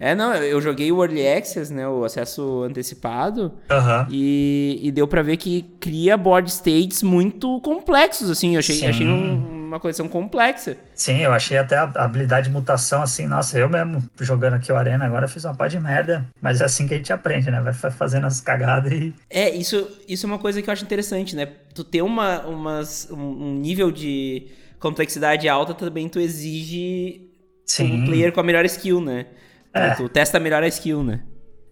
[0.00, 4.06] É, não, eu joguei o Early Access, né, o acesso antecipado, uhum.
[4.08, 9.08] e, e deu para ver que cria board states muito complexos, assim, eu achei, achei
[9.08, 10.76] um, uma coleção complexa.
[10.94, 14.76] Sim, eu achei até a habilidade de mutação assim, nossa, eu mesmo jogando aqui o
[14.76, 17.60] Arena agora fiz uma pá de merda, mas é assim que a gente aprende, né?
[17.60, 19.14] Vai fazendo as cagadas e.
[19.30, 21.46] É, isso, isso é uma coisa que eu acho interessante, né?
[21.74, 24.48] Tu ter uma, umas, um nível de
[24.80, 27.28] complexidade alta também tu exige
[27.64, 28.02] Sim.
[28.02, 29.26] um player com a melhor skill, né?
[29.72, 29.90] É.
[29.90, 31.22] Tu testa melhor a skill, né?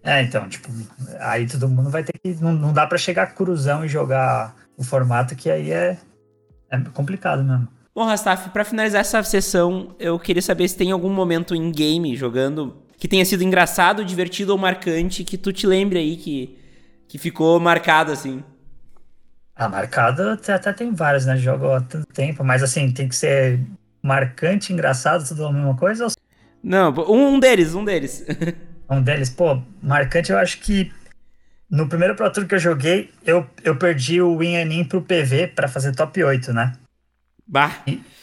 [0.03, 0.69] É, então, tipo,
[1.19, 2.33] aí todo mundo vai ter que.
[2.41, 5.97] Não, não dá para chegar cruzão e jogar o formato que aí é,
[6.69, 7.67] é complicado mesmo.
[7.97, 12.15] Bom, Rastaf, para finalizar essa sessão, eu queria saber se tem algum momento em game
[12.15, 16.59] jogando que tenha sido engraçado, divertido ou marcante que tu te lembre aí que,
[17.07, 18.43] que ficou marcado assim.
[19.55, 21.37] Ah, marcado até, tem vários, né?
[21.37, 23.61] Jogo há tanto tempo, mas assim, tem que ser
[24.03, 26.03] marcante, engraçado, tudo a mesma coisa?
[26.03, 26.11] Ou...
[26.61, 28.23] Não, um deles, um deles.
[28.91, 30.93] um deles, pô, marcante eu acho que
[31.67, 35.01] no primeiro Pro Tour que eu joguei, eu, eu perdi o Win and In pro
[35.01, 36.73] PV para fazer top 8, né?
[37.47, 37.71] Bah.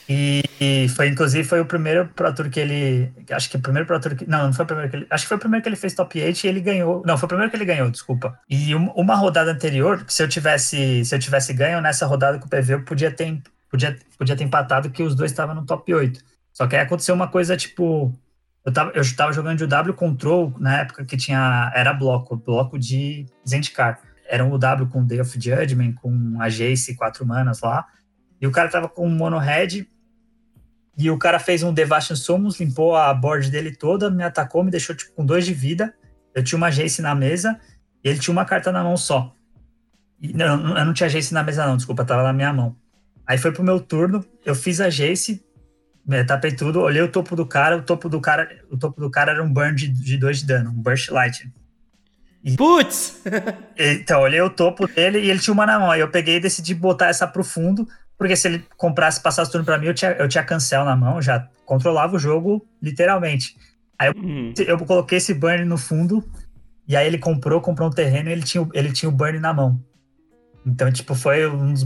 [0.07, 3.11] E, e, foi, inclusive, foi o primeiro Pro Tour que ele.
[3.31, 4.29] Acho que o primeiro Pro Tour que.
[4.29, 5.07] Não, não foi o primeiro que ele.
[5.09, 7.03] Acho que foi o primeiro que ele fez top 8 e ele ganhou.
[7.07, 8.39] Não, foi o primeiro que ele ganhou, desculpa.
[8.49, 12.47] E uma, uma rodada anterior, se eu tivesse se eu tivesse ganho nessa rodada com
[12.47, 15.95] o PV, eu podia ter, podia, podia ter empatado que os dois estavam no top
[15.95, 16.21] 8.
[16.53, 18.13] Só que aí aconteceu uma coisa tipo.
[18.65, 21.73] Eu tava, eu tava jogando de W Control na época que tinha.
[21.75, 24.01] Era bloco, bloco de Zendikar.
[24.29, 27.87] Era um W com Day of Judgment, com a Jace, quatro manas lá.
[28.45, 29.89] E o cara tava com um mono head.
[30.99, 34.71] E o cara fez um Devastating Summons, limpou a board dele toda, me atacou, me
[34.71, 35.95] deixou tipo, com dois de vida.
[36.35, 37.59] Eu tinha uma Jace na mesa
[38.05, 39.35] e ele tinha uma carta na mão só.
[40.21, 42.77] E, não, eu não tinha Jace na mesa, não, desculpa, tava na minha mão.
[43.27, 45.43] Aí foi pro meu turno, eu fiz a Jace,
[46.27, 49.33] tapei tudo, olhei o topo do cara, o topo do cara, o topo do cara
[49.33, 51.51] era um burn de, de dois de dano, um burst light.
[52.59, 53.23] Putz!
[53.75, 55.91] então, olhei o topo dele e ele tinha uma na mão.
[55.91, 57.89] Aí eu peguei e decidi botar essa pro fundo,
[58.25, 61.21] porque se ele comprasse passasse turno pra mim, eu tinha, eu tinha cancel na mão,
[61.21, 63.55] já controlava o jogo literalmente.
[63.99, 64.55] Aí eu, uhum.
[64.67, 66.25] eu coloquei esse burn no fundo,
[66.89, 69.53] e aí ele comprou, comprou um terreno e ele tinha, ele tinha o burn na
[69.53, 69.79] mão.
[70.65, 71.85] Então, tipo, foi um dos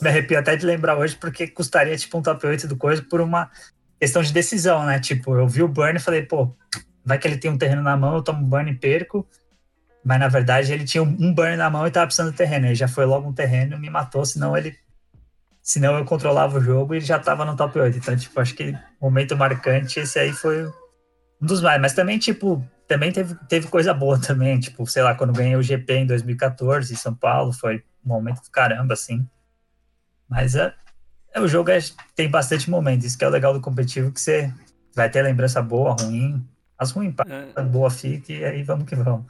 [0.00, 3.20] Me arrepio até de lembrar hoje, porque custaria, tipo, um top 8 do coisa por
[3.20, 3.50] uma
[3.98, 5.00] questão de decisão, né?
[5.00, 6.54] Tipo, eu vi o burn e falei, pô,
[7.04, 9.26] vai que ele tem um terreno na mão, eu tomo burn e perco.
[10.04, 12.66] Mas na verdade ele tinha um burn na mão e tava precisando do terreno.
[12.66, 14.80] Ele já foi logo um terreno e me matou, senão ele.
[15.62, 17.98] Senão eu controlava o jogo e já tava no top 8.
[17.98, 21.80] Então, tipo, acho que momento marcante, esse aí foi um dos mais.
[21.80, 24.58] Mas também, tipo, também teve, teve coisa boa também.
[24.58, 28.42] Tipo, sei lá, quando ganhei o GP em 2014 em São Paulo, foi um momento
[28.42, 29.24] do caramba, assim.
[30.28, 30.74] Mas é,
[31.32, 31.78] é o jogo é,
[32.16, 33.06] tem bastante momentos.
[33.06, 34.52] Isso que é o legal do competitivo, que você
[34.96, 36.44] vai ter lembrança boa, ruim.
[36.76, 37.14] As ruins,
[37.54, 37.62] é.
[37.62, 39.26] boa fica e aí vamos que vamos.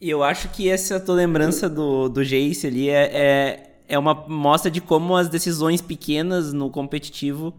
[0.00, 4.14] E eu acho que essa tua lembrança do, do Jace ali é, é, é uma
[4.14, 7.54] mostra de como as decisões pequenas no competitivo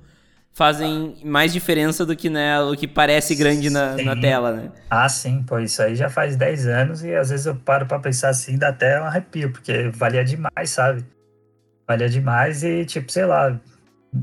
[0.54, 4.72] fazem mais diferença do que né, o que parece grande na, na, tela, né?
[4.90, 8.00] Ah, sim, pô, isso aí já faz 10 anos e às vezes eu paro para
[8.00, 11.06] pensar assim, dá até um arrepio, porque valia demais, sabe?
[11.88, 13.60] Valia demais e, tipo, sei lá,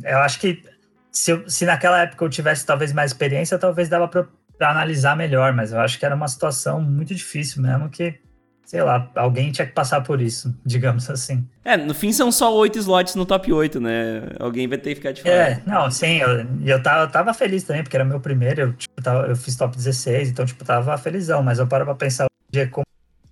[0.04, 0.62] eu acho que
[1.10, 4.26] se, eu, se naquela época eu tivesse talvez mais experiência, talvez dava pra,
[4.58, 8.20] pra analisar melhor, mas eu acho que era uma situação muito difícil mesmo que
[8.68, 11.48] sei lá, alguém tinha que passar por isso, digamos assim.
[11.64, 14.24] É, no fim são só oito slots no top 8, né?
[14.38, 15.34] Alguém vai ter que ficar de fora.
[15.34, 18.72] É, não, sim, eu, eu, tava, eu tava feliz também, porque era meu primeiro, eu,
[18.74, 22.26] tipo, tava, eu fiz top 16, então, tipo, tava felizão, mas eu paro pra pensar
[22.52, 22.84] dia como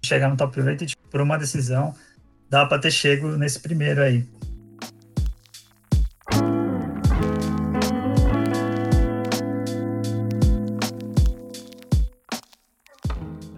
[0.02, 1.94] chegar no top 8 e, tipo, por uma decisão,
[2.48, 4.26] dava pra ter chego nesse primeiro aí.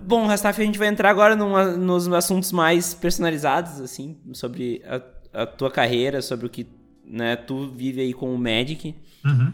[0.09, 5.43] Bom, Rastaf, a gente vai entrar agora numa, nos assuntos mais personalizados, assim, sobre a,
[5.43, 6.67] a, tua carreira, sobre o que
[7.05, 8.95] né, tu vive aí com o Magic.
[9.23, 9.53] Uhum.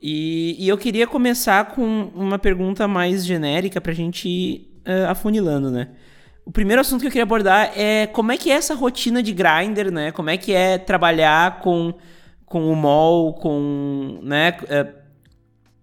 [0.00, 5.70] E, e, eu queria começar com uma pergunta mais genérica pra gente ir uh, afunilando,
[5.70, 5.90] né?
[6.46, 9.34] O primeiro assunto que eu queria abordar é como é que é essa rotina de
[9.34, 10.12] grinder, né?
[10.12, 11.92] Como é que é trabalhar com,
[12.46, 14.56] com o mall, com, né?
[14.62, 14.98] Uh,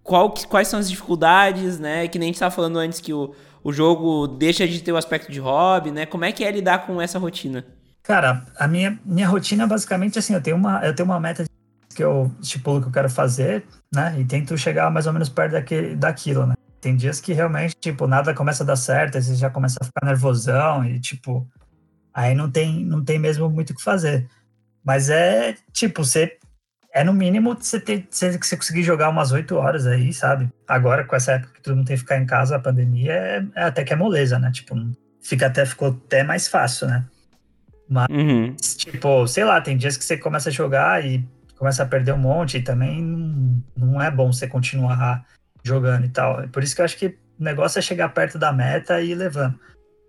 [0.01, 2.08] qual, quais são as dificuldades, né?
[2.08, 4.98] Que nem a gente estava falando antes que o, o jogo deixa de ter o
[4.98, 6.06] aspecto de hobby, né?
[6.06, 7.65] Como é que é lidar com essa rotina?
[8.04, 11.46] Cara, a minha, minha rotina é basicamente assim, eu tenho uma, eu tenho uma meta
[11.93, 14.15] que eu estipulo que eu quero fazer, né?
[14.20, 16.54] E tento chegar mais ou menos perto daquele, daquilo, né?
[16.80, 19.86] Tem dias que realmente, tipo, nada começa a dar certo, aí você já começa a
[19.86, 21.48] ficar nervosão e, tipo,
[22.13, 24.30] aí não tem, não tem mesmo muito o que fazer.
[24.84, 26.38] Mas é, tipo, você
[26.97, 30.49] é no mínimo você, ter, você, você conseguir jogar umas 8 horas aí, sabe?
[30.67, 33.45] Agora, com essa época que todo mundo tem que ficar em casa, a pandemia, é,
[33.55, 34.51] é até que é moleza, né?
[34.51, 34.75] Tipo,
[35.21, 37.05] fica até, ficou até mais fácil, né?
[37.88, 38.55] Mas, uhum.
[38.55, 41.23] tipo, sei lá, tem dias que você começa a jogar e
[41.55, 45.23] começa a perder um monte e também não, não é bom você continuar
[45.63, 46.47] jogando e tal.
[46.49, 49.15] Por isso que eu acho que o negócio é chegar perto da meta e ir
[49.15, 49.57] levando.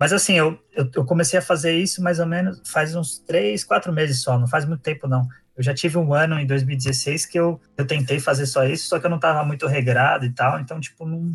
[0.00, 3.64] Mas assim, eu, eu, eu, comecei a fazer isso mais ou menos faz uns três,
[3.64, 5.28] quatro meses só, não faz muito tempo não.
[5.58, 9.00] Eu já tive um ano em 2016 que eu, eu tentei fazer só isso, só
[9.00, 11.34] que eu não estava muito regrado e tal, então, tipo, não,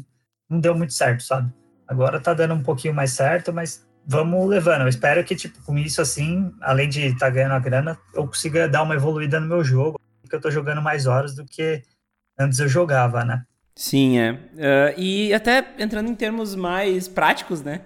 [0.49, 1.51] não deu muito certo, sabe?
[1.85, 4.83] Agora tá dando um pouquinho mais certo, mas vamos levando.
[4.83, 8.25] Eu espero que, tipo, com isso, assim, além de estar tá ganhando a grana, eu
[8.25, 11.83] consiga dar uma evoluída no meu jogo, porque eu tô jogando mais horas do que
[12.39, 13.43] antes eu jogava, né?
[13.75, 14.31] Sim, é.
[14.31, 17.81] Uh, e até entrando em termos mais práticos, né?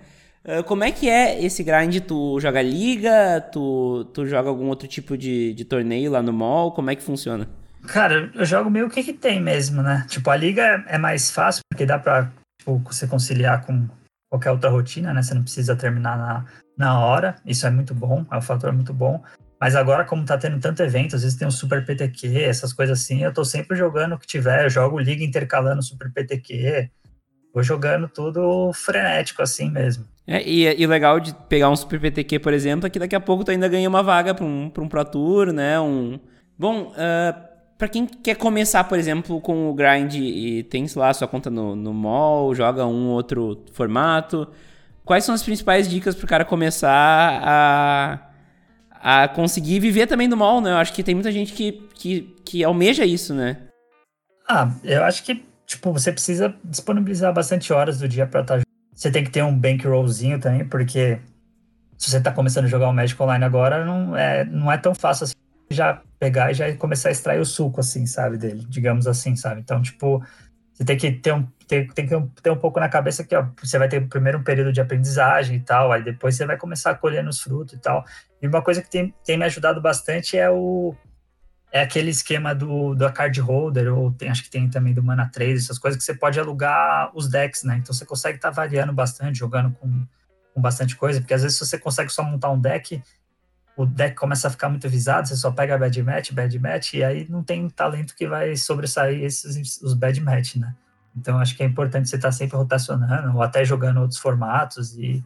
[0.48, 2.00] Uh, como é que é esse grind?
[2.00, 3.42] Tu joga liga?
[3.52, 6.72] Tu, tu joga algum outro tipo de, de torneio lá no mall?
[6.72, 7.50] Como é que funciona?
[7.86, 10.06] Cara, eu jogo meio o que, que tem mesmo, né?
[10.08, 13.90] Tipo, a liga é mais fácil, porque dá pra tipo, você conciliar com
[14.30, 15.22] qualquer outra rotina, né?
[15.22, 16.46] Você não precisa terminar na,
[16.78, 19.22] na hora, isso é muito bom, é um fator muito bom.
[19.60, 23.02] Mas agora, como tá tendo tanto evento, às vezes tem um Super PTQ, essas coisas
[23.02, 26.90] assim, eu tô sempre jogando o que tiver, eu jogo liga intercalando Super PTQ,
[27.58, 30.06] vou jogando tudo frenético assim mesmo.
[30.28, 33.20] É, e, o legal de pegar um Super PTQ, por exemplo, é que daqui a
[33.20, 35.80] pouco tu ainda ganha uma vaga para um, pra um Pro Tour, né?
[35.80, 36.20] Um...
[36.56, 41.12] Bom, uh, para quem quer começar, por exemplo, com o grind e tem, sei lá,
[41.14, 44.48] sua conta no, no mall, joga um outro formato,
[45.04, 48.20] quais são as principais dicas para o cara começar a,
[49.24, 50.72] a conseguir viver também do mall, né?
[50.72, 53.58] Eu acho que tem muita gente que, que, que almeja isso, né?
[54.48, 58.64] Ah, eu acho que, tipo, você precisa disponibilizar bastante horas do dia para estar tá...
[58.96, 61.20] Você tem que ter um bankrollzinho também, porque
[61.98, 64.96] se você está começando a jogar o Magic Online agora, não é, não é tão
[64.96, 65.36] fácil assim
[65.70, 69.60] já pegar e já começar a extrair o suco, assim, sabe, dele, digamos assim, sabe?
[69.60, 70.24] Então, tipo,
[70.74, 73.46] você tem que ter um, tem, tem que ter um pouco na cabeça que, ó,
[73.62, 76.92] você vai ter primeiro um período de aprendizagem e tal, aí depois você vai começar
[76.92, 78.06] a colher nos frutos e tal.
[78.42, 80.96] E uma coisa que tem, tem me ajudado bastante é o
[81.72, 85.30] é aquele esquema do, do card holder, ou tem, acho que tem também do Mana
[85.32, 87.78] 3, essas coisas que você pode alugar os decks, né?
[87.78, 90.06] Então você consegue estar tá variando bastante, jogando com,
[90.54, 93.02] com bastante coisa, porque às vezes você consegue só montar um deck,
[93.76, 97.04] o deck começa a ficar muito visado, você só pega bad match, bad match, e
[97.04, 100.74] aí não tem talento que vai sobressair esses os bad match, né?
[101.16, 104.96] Então acho que é importante você estar tá sempre rotacionando, ou até jogando outros formatos
[104.96, 105.24] e,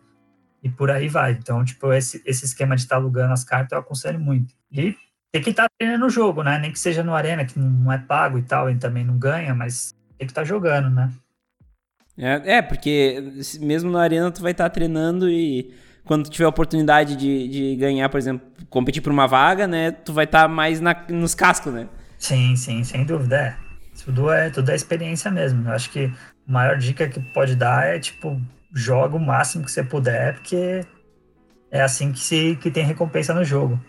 [0.63, 1.33] e por aí vai.
[1.33, 4.55] Então, tipo, esse, esse esquema de estar tá alugando as cartas eu aconselho muito.
[4.71, 4.95] E
[5.31, 6.59] tem que estar tá treinando o jogo, né?
[6.59, 9.55] Nem que seja no Arena, que não é pago e tal, e também não ganha,
[9.55, 11.11] mas tem que estar tá jogando, né?
[12.17, 16.49] É, é, porque mesmo na Arena tu vai estar tá treinando e quando tiver a
[16.49, 19.91] oportunidade de, de ganhar, por exemplo, competir por uma vaga, né?
[19.91, 21.87] Tu vai estar tá mais na, nos cascos, né?
[22.17, 23.37] Sim, sim, sem dúvida.
[23.37, 23.55] É.
[24.03, 25.67] Tudo é, tudo é experiência mesmo.
[25.67, 26.11] Eu acho que
[26.47, 28.39] a maior dica que pode dar é, tipo,
[28.73, 30.85] joga o máximo que você puder, porque
[31.71, 33.79] é assim que, se, que tem recompensa no jogo.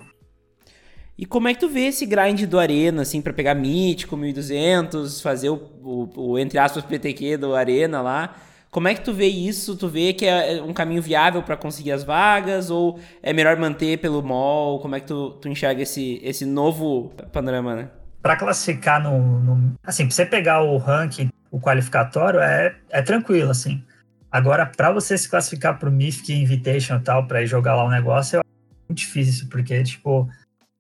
[1.17, 5.21] E como é que tu vê esse grind do Arena, assim, para pegar Mítico, 1200,
[5.21, 8.35] fazer o, o, o, entre aspas, PTQ do Arena lá?
[8.71, 9.77] Como é que tu vê isso?
[9.77, 13.99] Tu vê que é um caminho viável para conseguir as vagas ou é melhor manter
[13.99, 14.81] pelo mall?
[14.81, 17.89] Como é que tu, tu enxerga esse, esse novo panorama, né?
[18.23, 23.51] Para classificar no, no, Assim, pra você pegar o ranking, o qualificatório, é, é tranquilo,
[23.51, 23.85] assim.
[24.31, 27.89] Agora, para você se classificar pro Mythic Invitation e tal, para ir jogar lá o
[27.89, 28.43] um negócio, é
[28.89, 30.27] muito difícil, porque, tipo,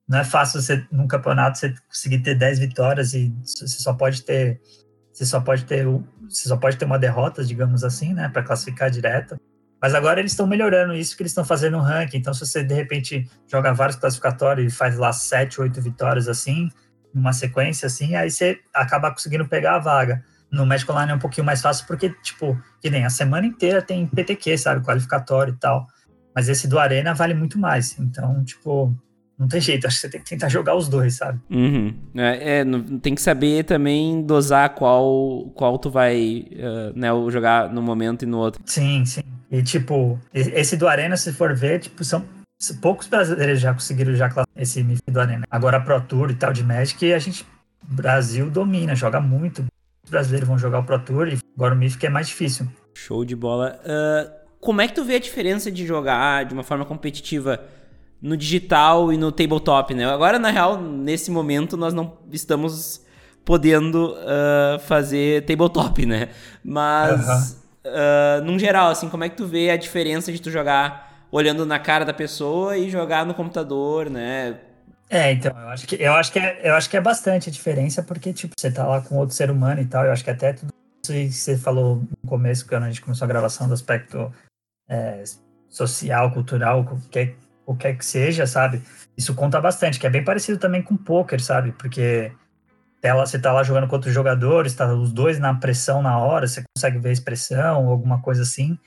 [0.08, 4.22] não é fácil você, num campeonato, você conseguir ter 10 vitórias e você só pode
[4.22, 4.60] ter.
[5.12, 5.86] Você só pode ter
[6.28, 9.36] você só pode ter uma derrota, digamos assim, né, para classificar direto.
[9.80, 12.18] Mas agora eles estão melhorando isso, que eles estão fazendo um ranking.
[12.18, 16.70] Então, se você de repente joga vários classificatórios e faz lá sete, oito vitórias assim,
[17.12, 20.24] numa sequência assim, aí você acaba conseguindo pegar a vaga.
[20.50, 23.82] No Magic Online é um pouquinho mais fácil porque, tipo, que nem a semana inteira
[23.82, 25.86] tem PTQ, sabe, qualificatório e tal.
[26.34, 27.98] Mas esse do Arena vale muito mais.
[27.98, 28.96] Então, tipo,
[29.42, 31.40] não tem jeito, acho que você tem que tentar jogar os dois, sabe?
[31.50, 31.92] Uhum.
[32.14, 32.64] É, é,
[33.02, 38.26] tem que saber também dosar qual, qual tu vai uh, né, jogar no momento e
[38.26, 38.62] no outro.
[38.64, 39.22] Sim, sim.
[39.50, 42.24] E tipo, esse do Arena, se for ver, tipo, são
[42.80, 45.44] poucos brasileiros já conseguiram já esse MIF do Arena.
[45.50, 47.44] Agora Pro Tour e tal de Magic, a gente,
[47.82, 49.64] Brasil domina, joga muito.
[50.04, 52.68] Os brasileiros vão jogar o Pro Tour e agora o MIF é mais difícil.
[52.94, 53.80] Show de bola.
[53.82, 57.60] Uh, como é que tu vê a diferença de jogar de uma forma competitiva
[58.22, 60.06] no digital e no tabletop, né?
[60.06, 63.04] Agora, na real, nesse momento, nós não estamos
[63.44, 66.28] podendo uh, fazer tabletop, né?
[66.64, 71.26] Mas, uh, num geral, assim, como é que tu vê a diferença de tu jogar
[71.32, 74.56] olhando na cara da pessoa e jogar no computador, né?
[75.10, 77.52] É, então, eu acho que, eu acho que, é, eu acho que é bastante a
[77.52, 80.30] diferença, porque, tipo, você tá lá com outro ser humano e tal, eu acho que
[80.30, 83.74] até tudo isso que você falou no começo, quando a gente começou a gravação do
[83.74, 84.32] aspecto
[84.88, 85.24] é,
[85.68, 88.82] social, cultural, que é qualquer que seja, sabe?
[89.16, 91.72] Isso conta bastante, que é bem parecido também com poker, sabe?
[91.72, 92.32] Porque
[93.00, 96.46] tela, você tá lá jogando com outros jogadores, tá os dois na pressão na hora,
[96.46, 98.78] você consegue ver a expressão, alguma coisa assim.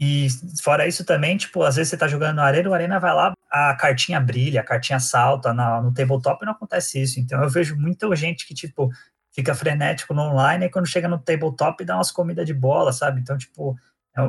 [0.00, 0.26] E
[0.60, 3.32] fora isso também, tipo, às vezes você tá jogando no Arena, o Arena vai lá,
[3.48, 7.20] a cartinha brilha, a cartinha salta, na, no tabletop não acontece isso.
[7.20, 8.90] Então eu vejo muita gente que, tipo,
[9.32, 13.20] fica frenético no online e quando chega no tabletop dá umas comidas de bola, sabe?
[13.20, 13.76] Então, tipo,
[14.18, 14.28] é,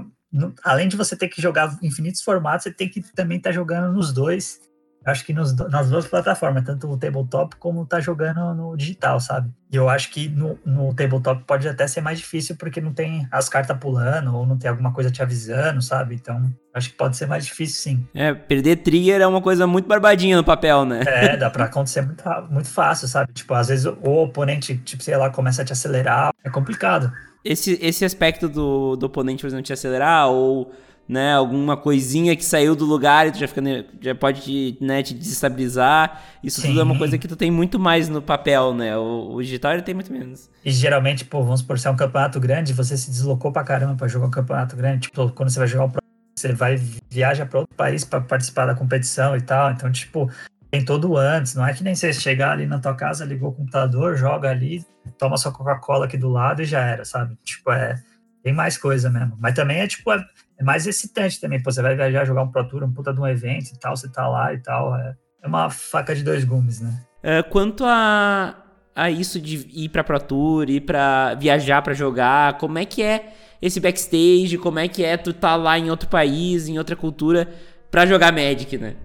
[0.63, 3.93] além de você ter que jogar infinitos formatos, você tem que também estar tá jogando
[3.93, 4.59] nos dois
[5.05, 9.51] acho que nos, nas duas plataformas, tanto o tabletop como tá jogando no digital, sabe?
[9.71, 13.27] E eu acho que no, no tabletop pode até ser mais difícil porque não tem
[13.31, 16.15] as cartas pulando ou não tem alguma coisa te avisando, sabe?
[16.15, 18.07] Então, acho que pode ser mais difícil sim.
[18.13, 21.01] É, perder trigger é uma coisa muito barbadinha no papel, né?
[21.05, 23.33] É, dá pra acontecer muito, muito fácil, sabe?
[23.33, 27.11] Tipo, às vezes o oponente, tipo, sei lá, começa a te acelerar, é complicado.
[27.43, 30.71] Esse, esse aspecto do, do oponente, por exemplo, te acelerar ou
[31.07, 33.61] né, alguma coisinha que saiu do lugar e tu já, fica,
[33.99, 36.21] já pode né, te desestabilizar.
[36.41, 36.69] Isso Sim.
[36.69, 38.97] tudo é uma coisa que tu tem muito mais no papel, né?
[38.97, 40.49] O, o digital ele tem muito menos.
[40.63, 44.07] E geralmente, pô, vamos por ser um campeonato grande, você se deslocou pra caramba pra
[44.07, 45.01] jogar um campeonato grande.
[45.01, 45.91] Tipo, quando você vai jogar um
[46.35, 46.75] você vai
[47.09, 49.71] viaja para outro país para participar da competição e tal.
[49.71, 50.29] Então, tipo,
[50.73, 51.53] tem todo antes.
[51.53, 54.83] Não é que nem você chegar ali na tua casa, ligou o computador, joga ali,
[55.19, 57.37] toma sua Coca-Cola aqui do lado e já era, sabe?
[57.43, 58.01] Tipo, é
[58.41, 59.37] tem mais coisa mesmo.
[59.39, 60.25] Mas também é tipo, é,
[60.59, 61.61] é mais excitante também.
[61.61, 63.95] Pô, você vai viajar, jogar um Pro Tour, um puta de um evento e tal,
[63.95, 64.95] você tá lá e tal.
[64.95, 66.91] É, é uma faca de dois gumes, né?
[67.21, 68.55] É, quanto a,
[68.95, 73.03] a isso de ir pra Pro Tour, ir pra viajar para jogar, como é que
[73.03, 73.31] é
[73.61, 74.57] esse backstage?
[74.57, 77.47] Como é que é tu tá lá em outro país, em outra cultura,
[77.91, 78.95] para jogar Magic, né?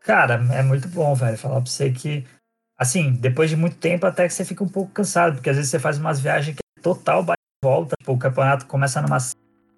[0.00, 1.36] Cara, é muito bom, velho.
[1.36, 2.26] Falar pra você que,
[2.78, 5.70] assim, depois de muito tempo, até que você fica um pouco cansado, porque às vezes
[5.70, 7.24] você faz umas viagens que é total
[7.62, 9.18] volta, tipo, o campeonato começa numa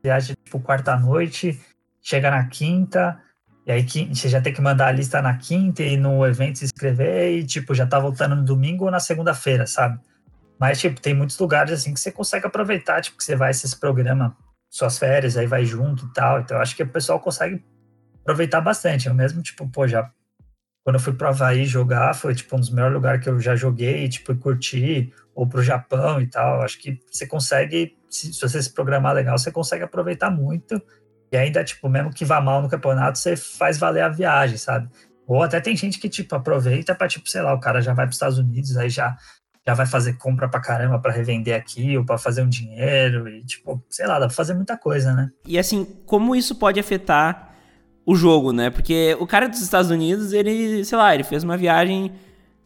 [0.02, 1.61] viagem, tipo, quarta-noite,
[2.00, 3.20] chega na quinta,
[3.66, 6.64] e aí você já tem que mandar a lista na quinta e no evento se
[6.64, 10.00] inscrever e, tipo, já tá voltando no domingo ou na segunda-feira, sabe?
[10.58, 13.76] Mas, tipo, tem muitos lugares, assim, que você consegue aproveitar, tipo, que você vai esse
[13.78, 14.37] programa,
[14.70, 16.40] suas férias, aí vai junto e tal.
[16.40, 17.64] Então, eu acho que o pessoal consegue
[18.22, 19.08] aproveitar bastante.
[19.08, 20.11] Eu mesmo, tipo, pô, já...
[20.85, 23.54] Quando eu fui pro Havaí jogar, foi, tipo, um dos melhores lugares que eu já
[23.54, 26.62] joguei, tipo, curti ou para o Japão e tal.
[26.62, 30.82] Acho que você consegue, se, se, você se programar legal, você consegue aproveitar muito.
[31.30, 34.88] E ainda, tipo, mesmo que vá mal no campeonato, você faz valer a viagem, sabe?
[35.26, 38.04] Ou até tem gente que, tipo, aproveita para, tipo, sei lá, o cara já vai
[38.04, 39.16] para os Estados Unidos, aí já,
[39.66, 43.44] já vai fazer compra pra caramba para revender aqui, ou para fazer um dinheiro, e,
[43.44, 45.30] tipo, sei lá, dá pra fazer muita coisa, né?
[45.46, 47.52] E assim, como isso pode afetar
[48.05, 48.71] o jogo, né?
[48.71, 52.12] Porque o cara dos Estados Unidos, ele, sei lá, ele fez uma viagem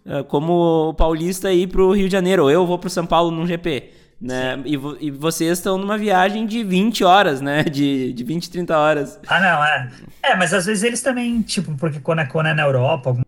[0.05, 3.47] é, como paulista ir pro Rio de Janeiro, ou eu vou pro São Paulo num
[3.47, 3.93] GP.
[4.19, 4.63] Né?
[4.65, 7.63] E, vo e, vocês estão numa viagem de 20 horas, né?
[7.65, 9.21] De, de 20, 30 horas.
[9.27, 9.91] Ah, não, é.
[10.23, 13.27] É, mas às vezes eles também, tipo, porque quando é, quando é na Europa, alguma...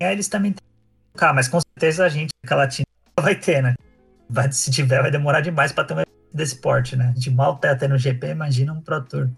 [0.00, 0.58] é, eles também tem
[1.16, 2.86] que mas com certeza a gente, a latina,
[3.20, 3.74] vai ter, né?
[4.28, 7.12] Vai, se tiver, vai demorar demais para ter um desse porte, né?
[7.16, 9.30] De mal tá até no GP, imagina um Pro Tour.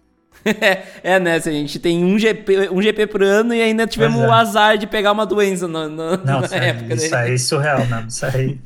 [1.03, 1.35] é, né?
[1.35, 4.27] A gente tem um GP, um GP por ano e ainda tivemos é.
[4.27, 6.94] o azar de pegar uma doença no, no, Não, na época.
[6.94, 7.14] Isso dele.
[7.14, 8.09] aí é surreal mesmo.
[8.09, 8.59] Isso aí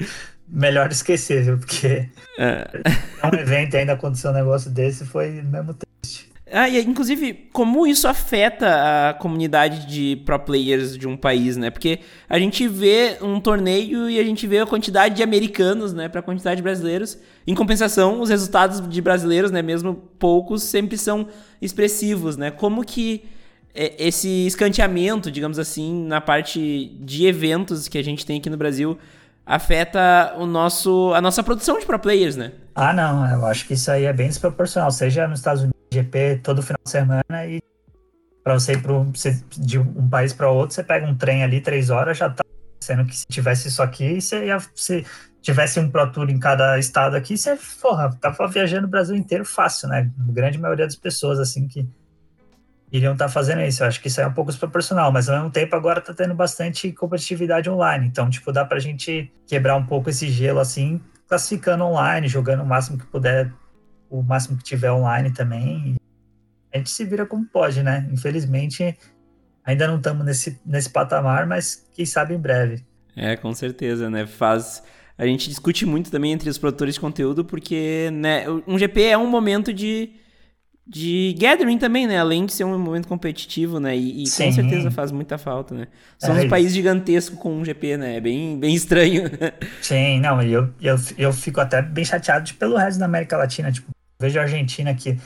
[0.50, 1.58] melhor esquecer, viu?
[1.58, 2.66] Porque é.
[3.24, 6.29] um evento ainda aconteceu um negócio desse foi mesmo triste.
[6.52, 11.70] Ah, e inclusive, como isso afeta a comunidade de pro players de um país, né?
[11.70, 16.08] Porque a gente vê um torneio e a gente vê a quantidade de americanos, né,
[16.08, 17.16] para a quantidade de brasileiros.
[17.46, 21.28] Em compensação, os resultados de brasileiros, né, mesmo poucos, sempre são
[21.62, 22.50] expressivos, né?
[22.50, 23.24] Como que
[23.72, 28.56] é, esse escanteamento, digamos assim, na parte de eventos que a gente tem aqui no
[28.56, 28.98] Brasil
[29.46, 32.52] afeta o nosso, a nossa produção de pro players, né?
[32.74, 36.40] Ah, não, eu acho que isso aí é bem desproporcional, seja nos Estados Unidos GP
[36.42, 37.60] todo final de semana e
[38.42, 39.06] para você ir pro,
[39.58, 42.44] de um país para outro, você pega um trem ali, três horas, já tá.
[42.82, 45.04] Sendo que se tivesse isso aqui, você ia, se
[45.42, 49.44] tivesse um Pro Tour em cada estado aqui, você, porra, tava viajando o Brasil inteiro
[49.44, 50.10] fácil, né?
[50.18, 51.86] A grande maioria das pessoas, assim, que
[52.90, 53.82] iriam estar tá fazendo isso.
[53.82, 56.34] Eu acho que isso é um pouco desproporcional, mas ao mesmo tempo agora tá tendo
[56.34, 58.06] bastante competitividade online.
[58.06, 62.66] Então, tipo, dá pra gente quebrar um pouco esse gelo, assim, classificando online, jogando o
[62.66, 63.52] máximo que puder
[64.10, 65.96] o máximo que tiver online também.
[66.74, 68.08] a gente se vira como pode, né?
[68.12, 68.96] Infelizmente,
[69.64, 72.84] ainda não estamos nesse, nesse patamar, mas quem sabe em breve.
[73.16, 74.26] É, com certeza, né?
[74.26, 74.82] Faz.
[75.16, 79.18] A gente discute muito também entre os produtores de conteúdo, porque né, um GP é
[79.18, 80.12] um momento de,
[80.86, 82.18] de gathering também, né?
[82.18, 83.94] Além de ser um momento competitivo, né?
[83.94, 85.88] E, e com certeza faz muita falta, né?
[86.18, 88.16] Somos é, um país gigantesco com um GP, né?
[88.16, 89.24] É bem, bem estranho.
[89.82, 93.90] Sim, não, eu, eu, eu fico até bem chateado pelo resto da América Latina, tipo,
[94.20, 95.18] Vejo a Argentina que,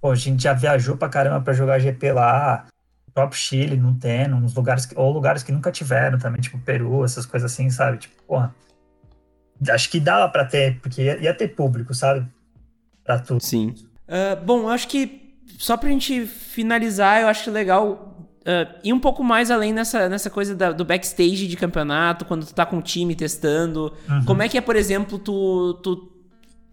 [0.00, 2.66] pô, a gente já viajou pra caramba pra jogar GP lá.
[3.14, 7.04] próprio Chile não tendo, nos lugares que, ou lugares que nunca tiveram também, tipo Peru,
[7.04, 7.98] essas coisas assim, sabe?
[7.98, 8.52] Tipo, porra.
[9.70, 12.26] Acho que dava para ter, porque ia, ia, ter público, sabe?
[13.04, 13.40] Pra tudo.
[13.40, 13.72] Sim.
[14.08, 18.10] Uh, bom, acho que só pra gente finalizar, eu acho legal
[18.44, 22.44] Uh, ir um pouco mais além nessa, nessa coisa da, do backstage de campeonato, quando
[22.44, 23.90] tu tá com o time testando.
[24.06, 24.24] Uhum.
[24.26, 26.13] Como é que é, por exemplo, tu, tu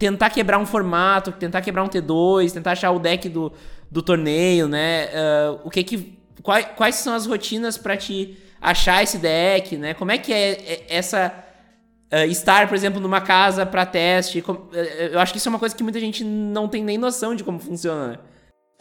[0.02, 3.54] tentar quebrar um formato, tentar quebrar um T2, tentar achar o deck do,
[3.92, 5.06] do torneio, né?
[5.06, 9.94] Uh, o que que quais, quais são as rotinas para te achar esse deck, né?
[9.94, 11.32] Como é que é, é essa
[12.12, 14.44] uh, estar, por exemplo, numa casa para teste?
[15.12, 17.44] eu acho que isso é uma coisa que muita gente não tem nem noção de
[17.44, 18.08] como funciona.
[18.08, 18.18] Né?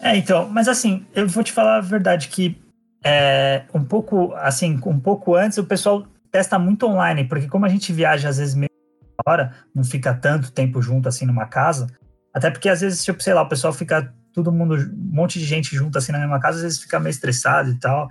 [0.00, 2.58] É, então, mas assim, eu vou te falar a verdade que
[3.04, 7.68] é, um pouco assim, um pouco antes o pessoal testa muito online, porque como a
[7.68, 8.54] gente viaja às vezes
[9.26, 11.86] hora, não fica tanto tempo junto assim numa casa,
[12.32, 15.44] até porque às vezes, tipo, sei lá, o pessoal fica todo mundo, um monte de
[15.44, 18.08] gente junto assim na mesma casa, às vezes fica meio estressado e tal.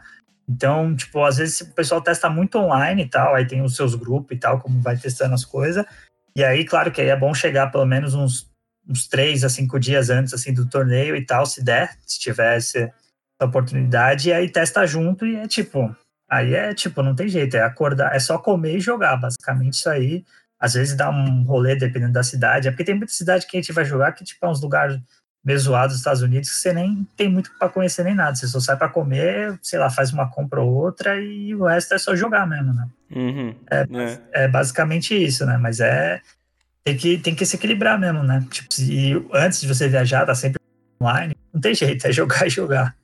[0.48, 3.96] Então, tipo, às vezes o pessoal testa muito online e tal, aí tem os seus
[3.96, 5.86] grupos e tal, como vai testando as coisas.
[6.36, 8.50] E aí, claro que aí é bom chegar pelo menos uns,
[8.88, 12.92] uns três a cinco dias antes assim do torneio e tal, se der, se tivesse
[13.42, 15.96] oportunidade, e aí testa junto e é tipo,
[16.30, 19.90] aí é tipo, não tem jeito, é acordar, é só comer e jogar, basicamente isso
[19.90, 20.26] aí.
[20.60, 23.62] Às vezes dá um rolê dependendo da cidade, é porque tem muita cidade que a
[23.62, 25.00] gente vai jogar que tipo é uns lugares
[25.44, 28.48] meio zoados dos Estados Unidos que você nem tem muito para conhecer nem nada, você
[28.48, 31.98] só sai para comer, sei lá, faz uma compra ou outra e o resto é
[31.98, 32.88] só jogar mesmo, né?
[33.16, 33.88] Uhum, é,
[34.34, 34.44] é.
[34.44, 35.58] é basicamente isso, né?
[35.58, 36.22] Mas é
[36.84, 38.46] tem que, tem que se equilibrar mesmo, né?
[38.50, 40.60] Tipo, se, antes de você viajar, tá sempre
[41.02, 42.96] online, não tem jeito, é jogar e jogar.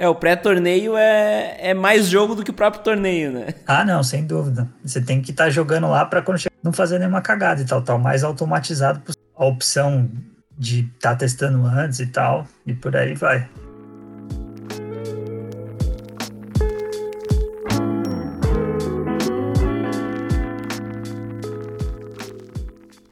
[0.00, 3.48] É, o pré-torneio é, é mais jogo do que o próprio torneio, né?
[3.66, 4.66] Ah, não, sem dúvida.
[4.82, 7.66] Você tem que estar tá jogando lá para quando chegar, não fazer nenhuma cagada e
[7.66, 7.98] tal, tal.
[7.98, 9.02] Mais automatizado
[9.36, 10.10] a opção
[10.56, 13.46] de estar tá testando antes e tal, e por aí vai.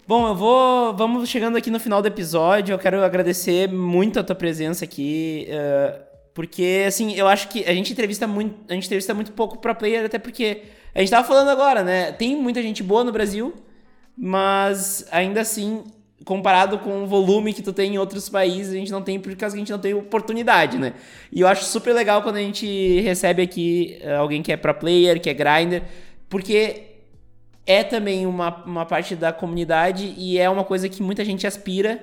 [0.06, 0.96] Bom, eu vou.
[0.96, 2.72] Vamos chegando aqui no final do episódio.
[2.72, 5.46] Eu quero agradecer muito a tua presença aqui.
[5.50, 6.07] Uh,
[6.38, 9.74] porque, assim, eu acho que a gente entrevista muito, a gente entrevista muito pouco pro
[9.74, 10.62] player, até porque
[10.94, 12.12] a gente tava falando agora, né?
[12.12, 13.52] Tem muita gente boa no Brasil,
[14.16, 15.82] mas ainda assim,
[16.24, 19.34] comparado com o volume que tu tem em outros países, a gente não tem, por
[19.34, 20.94] causa que a gente não tem oportunidade, né?
[21.32, 24.72] E eu acho super legal quando a gente recebe aqui eh, alguém que é pro
[24.72, 25.82] player, que é grinder,
[26.28, 26.82] porque
[27.66, 32.00] é também uma, uma parte da comunidade e é uma coisa que muita gente aspira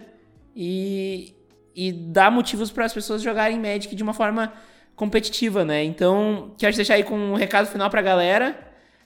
[0.53, 1.34] e,
[1.75, 4.53] e dá motivos para as pessoas jogarem Magic de uma forma
[4.95, 5.83] competitiva, né?
[5.83, 8.57] Então, quero te deixar aí com um recado final para a galera.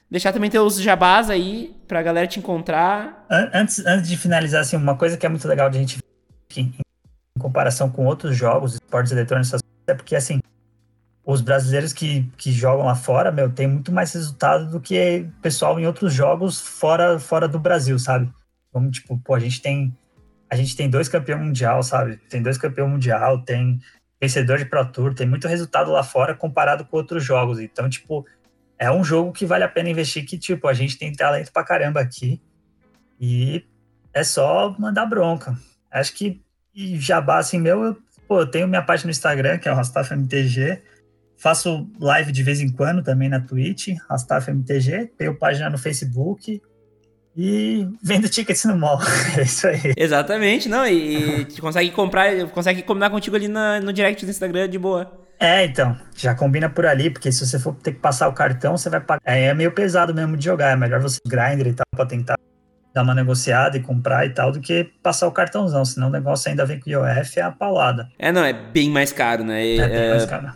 [0.09, 3.25] Deixar também teus jabás aí para a galera te encontrar.
[3.29, 6.61] Antes, antes de finalizar, assim, uma coisa que é muito legal de a gente ver
[6.61, 6.73] em,
[7.37, 10.39] em comparação com outros jogos, esportes eletrônicos, é porque, assim,
[11.23, 15.79] os brasileiros que, que jogam lá fora, meu, tem muito mais resultado do que pessoal
[15.79, 18.31] em outros jogos fora, fora do Brasil, sabe?
[18.71, 19.95] Como, tipo, pô, a gente tem
[20.49, 22.17] a gente tem dois campeões mundial, sabe?
[22.29, 23.79] Tem dois campeões mundial, tem
[24.19, 27.59] vencedor de Pro Tour, tem muito resultado lá fora comparado com outros jogos.
[27.59, 28.25] Então, tipo,
[28.77, 31.63] é um jogo que vale a pena investir que, tipo, a gente tem talento pra
[31.63, 32.41] caramba aqui
[33.19, 33.65] e
[34.13, 35.57] é só mandar bronca.
[35.91, 36.41] Acho que
[36.73, 37.97] e jabá, assim, meu, eu,
[38.27, 40.81] pô, eu tenho minha página no Instagram, que é o Rastaf MTG,
[41.35, 46.61] faço live de vez em quando também na Twitch, Rastaf MTG, tenho página no Facebook,
[47.35, 48.99] e vendo tickets no mall.
[49.37, 49.93] é isso aí.
[49.95, 54.69] Exatamente, não, e, e consegue comprar, consegue combinar contigo ali na, no direct do Instagram
[54.69, 55.11] de boa.
[55.39, 58.77] É, então, já combina por ali, porque se você for ter que passar o cartão,
[58.77, 59.21] você vai pagar.
[59.23, 62.37] É, é meio pesado mesmo de jogar, é melhor você grinder e tal, pra tentar
[62.93, 66.49] dar uma negociada e comprar e tal, do que passar o cartãozão, senão o negócio
[66.49, 68.09] ainda vem com o IOF, é a paulada.
[68.19, 69.65] É, não, é bem mais caro, né?
[69.65, 70.51] É, é bem é, mais caro.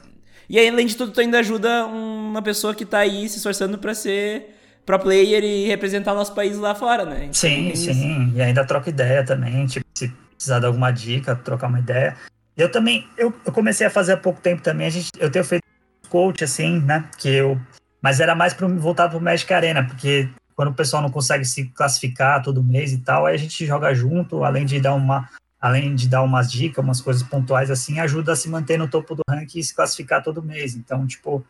[0.50, 3.78] E aí, além de tudo, tu ainda ajuda uma pessoa que tá aí se esforçando
[3.78, 4.54] para ser
[4.86, 7.26] pro player e representar o nosso país lá fora, né?
[7.26, 7.92] Então, sim, sim.
[7.92, 8.38] Isso.
[8.38, 12.16] E ainda troca ideia também, tipo, se precisar de alguma dica, trocar uma ideia.
[12.56, 15.46] Eu também, eu, eu comecei a fazer há pouco tempo também, a gente, eu tenho
[15.46, 15.64] feito
[16.10, 17.60] coach, assim, né, que eu...
[18.02, 21.66] Mas era mais pro, voltado pro Magic Arena, porque quando o pessoal não consegue se
[21.70, 25.30] classificar todo mês e tal, aí a gente joga junto, além de dar uma
[25.60, 29.16] além de dar umas dicas, umas coisas pontuais assim, ajuda a se manter no topo
[29.16, 30.76] do ranking e se classificar todo mês.
[30.76, 31.42] Então, tipo,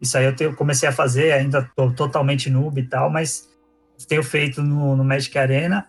[0.00, 3.48] isso aí eu comecei a fazer, ainda tô totalmente noob e tal, mas
[4.08, 5.86] tenho feito no, no Magic Arena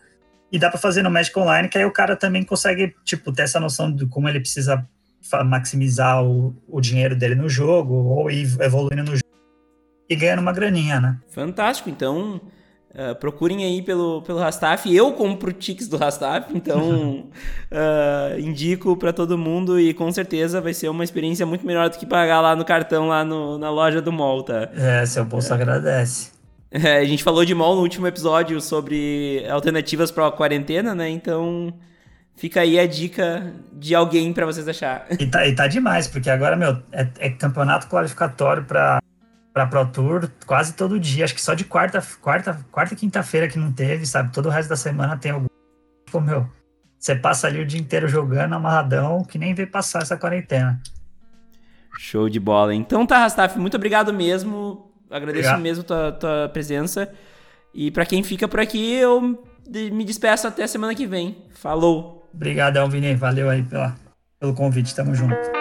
[0.51, 3.43] e dá para fazer no Magic Online, que aí o cara também consegue, tipo, ter
[3.43, 4.86] essa noção de como ele precisa
[5.45, 9.32] maximizar o, o dinheiro dele no jogo ou ir evoluindo no jogo
[10.09, 11.18] e ganhando uma graninha, né?
[11.30, 11.89] Fantástico.
[11.89, 12.41] Então,
[12.94, 14.94] Uh, procurem aí pelo, pelo Rastaf.
[14.94, 17.26] Eu compro tickets do Rastaf, então
[17.72, 21.98] uh, indico para todo mundo e com certeza vai ser uma experiência muito melhor do
[21.98, 24.70] que pagar lá no cartão, lá no, na loja do mall, tá?
[24.76, 25.56] É, seu bolso é.
[25.56, 26.32] agradece.
[26.70, 31.10] É, a gente falou de mall no último episódio sobre alternativas para a quarentena, né?
[31.10, 31.74] Então
[32.36, 35.06] fica aí a dica de alguém para vocês achar.
[35.18, 39.01] E tá, e tá demais, porque agora, meu, é, é campeonato qualificatório para
[39.54, 41.26] para Pro Tour quase todo dia.
[41.26, 44.32] Acho que só de quarta, quarta, quarta quinta-feira que não teve, sabe?
[44.32, 45.47] Todo o resto da semana tem algum.
[46.06, 46.49] Tipo, meu,
[46.97, 50.82] você passa ali o dia inteiro jogando amarradão, que nem vê passar essa quarentena.
[51.97, 52.74] Show de bola.
[52.74, 54.91] Então tá, Rastaf, muito obrigado mesmo.
[55.10, 55.62] Agradeço obrigado.
[55.62, 57.12] mesmo tua, tua presença.
[57.74, 61.45] E para quem fica por aqui, eu me despeço até semana que vem.
[61.54, 62.30] Falou.
[62.34, 63.14] Obrigadão, Vini.
[63.16, 63.95] Valeu aí pela,
[64.39, 64.95] pelo convite.
[64.95, 65.61] Tamo junto.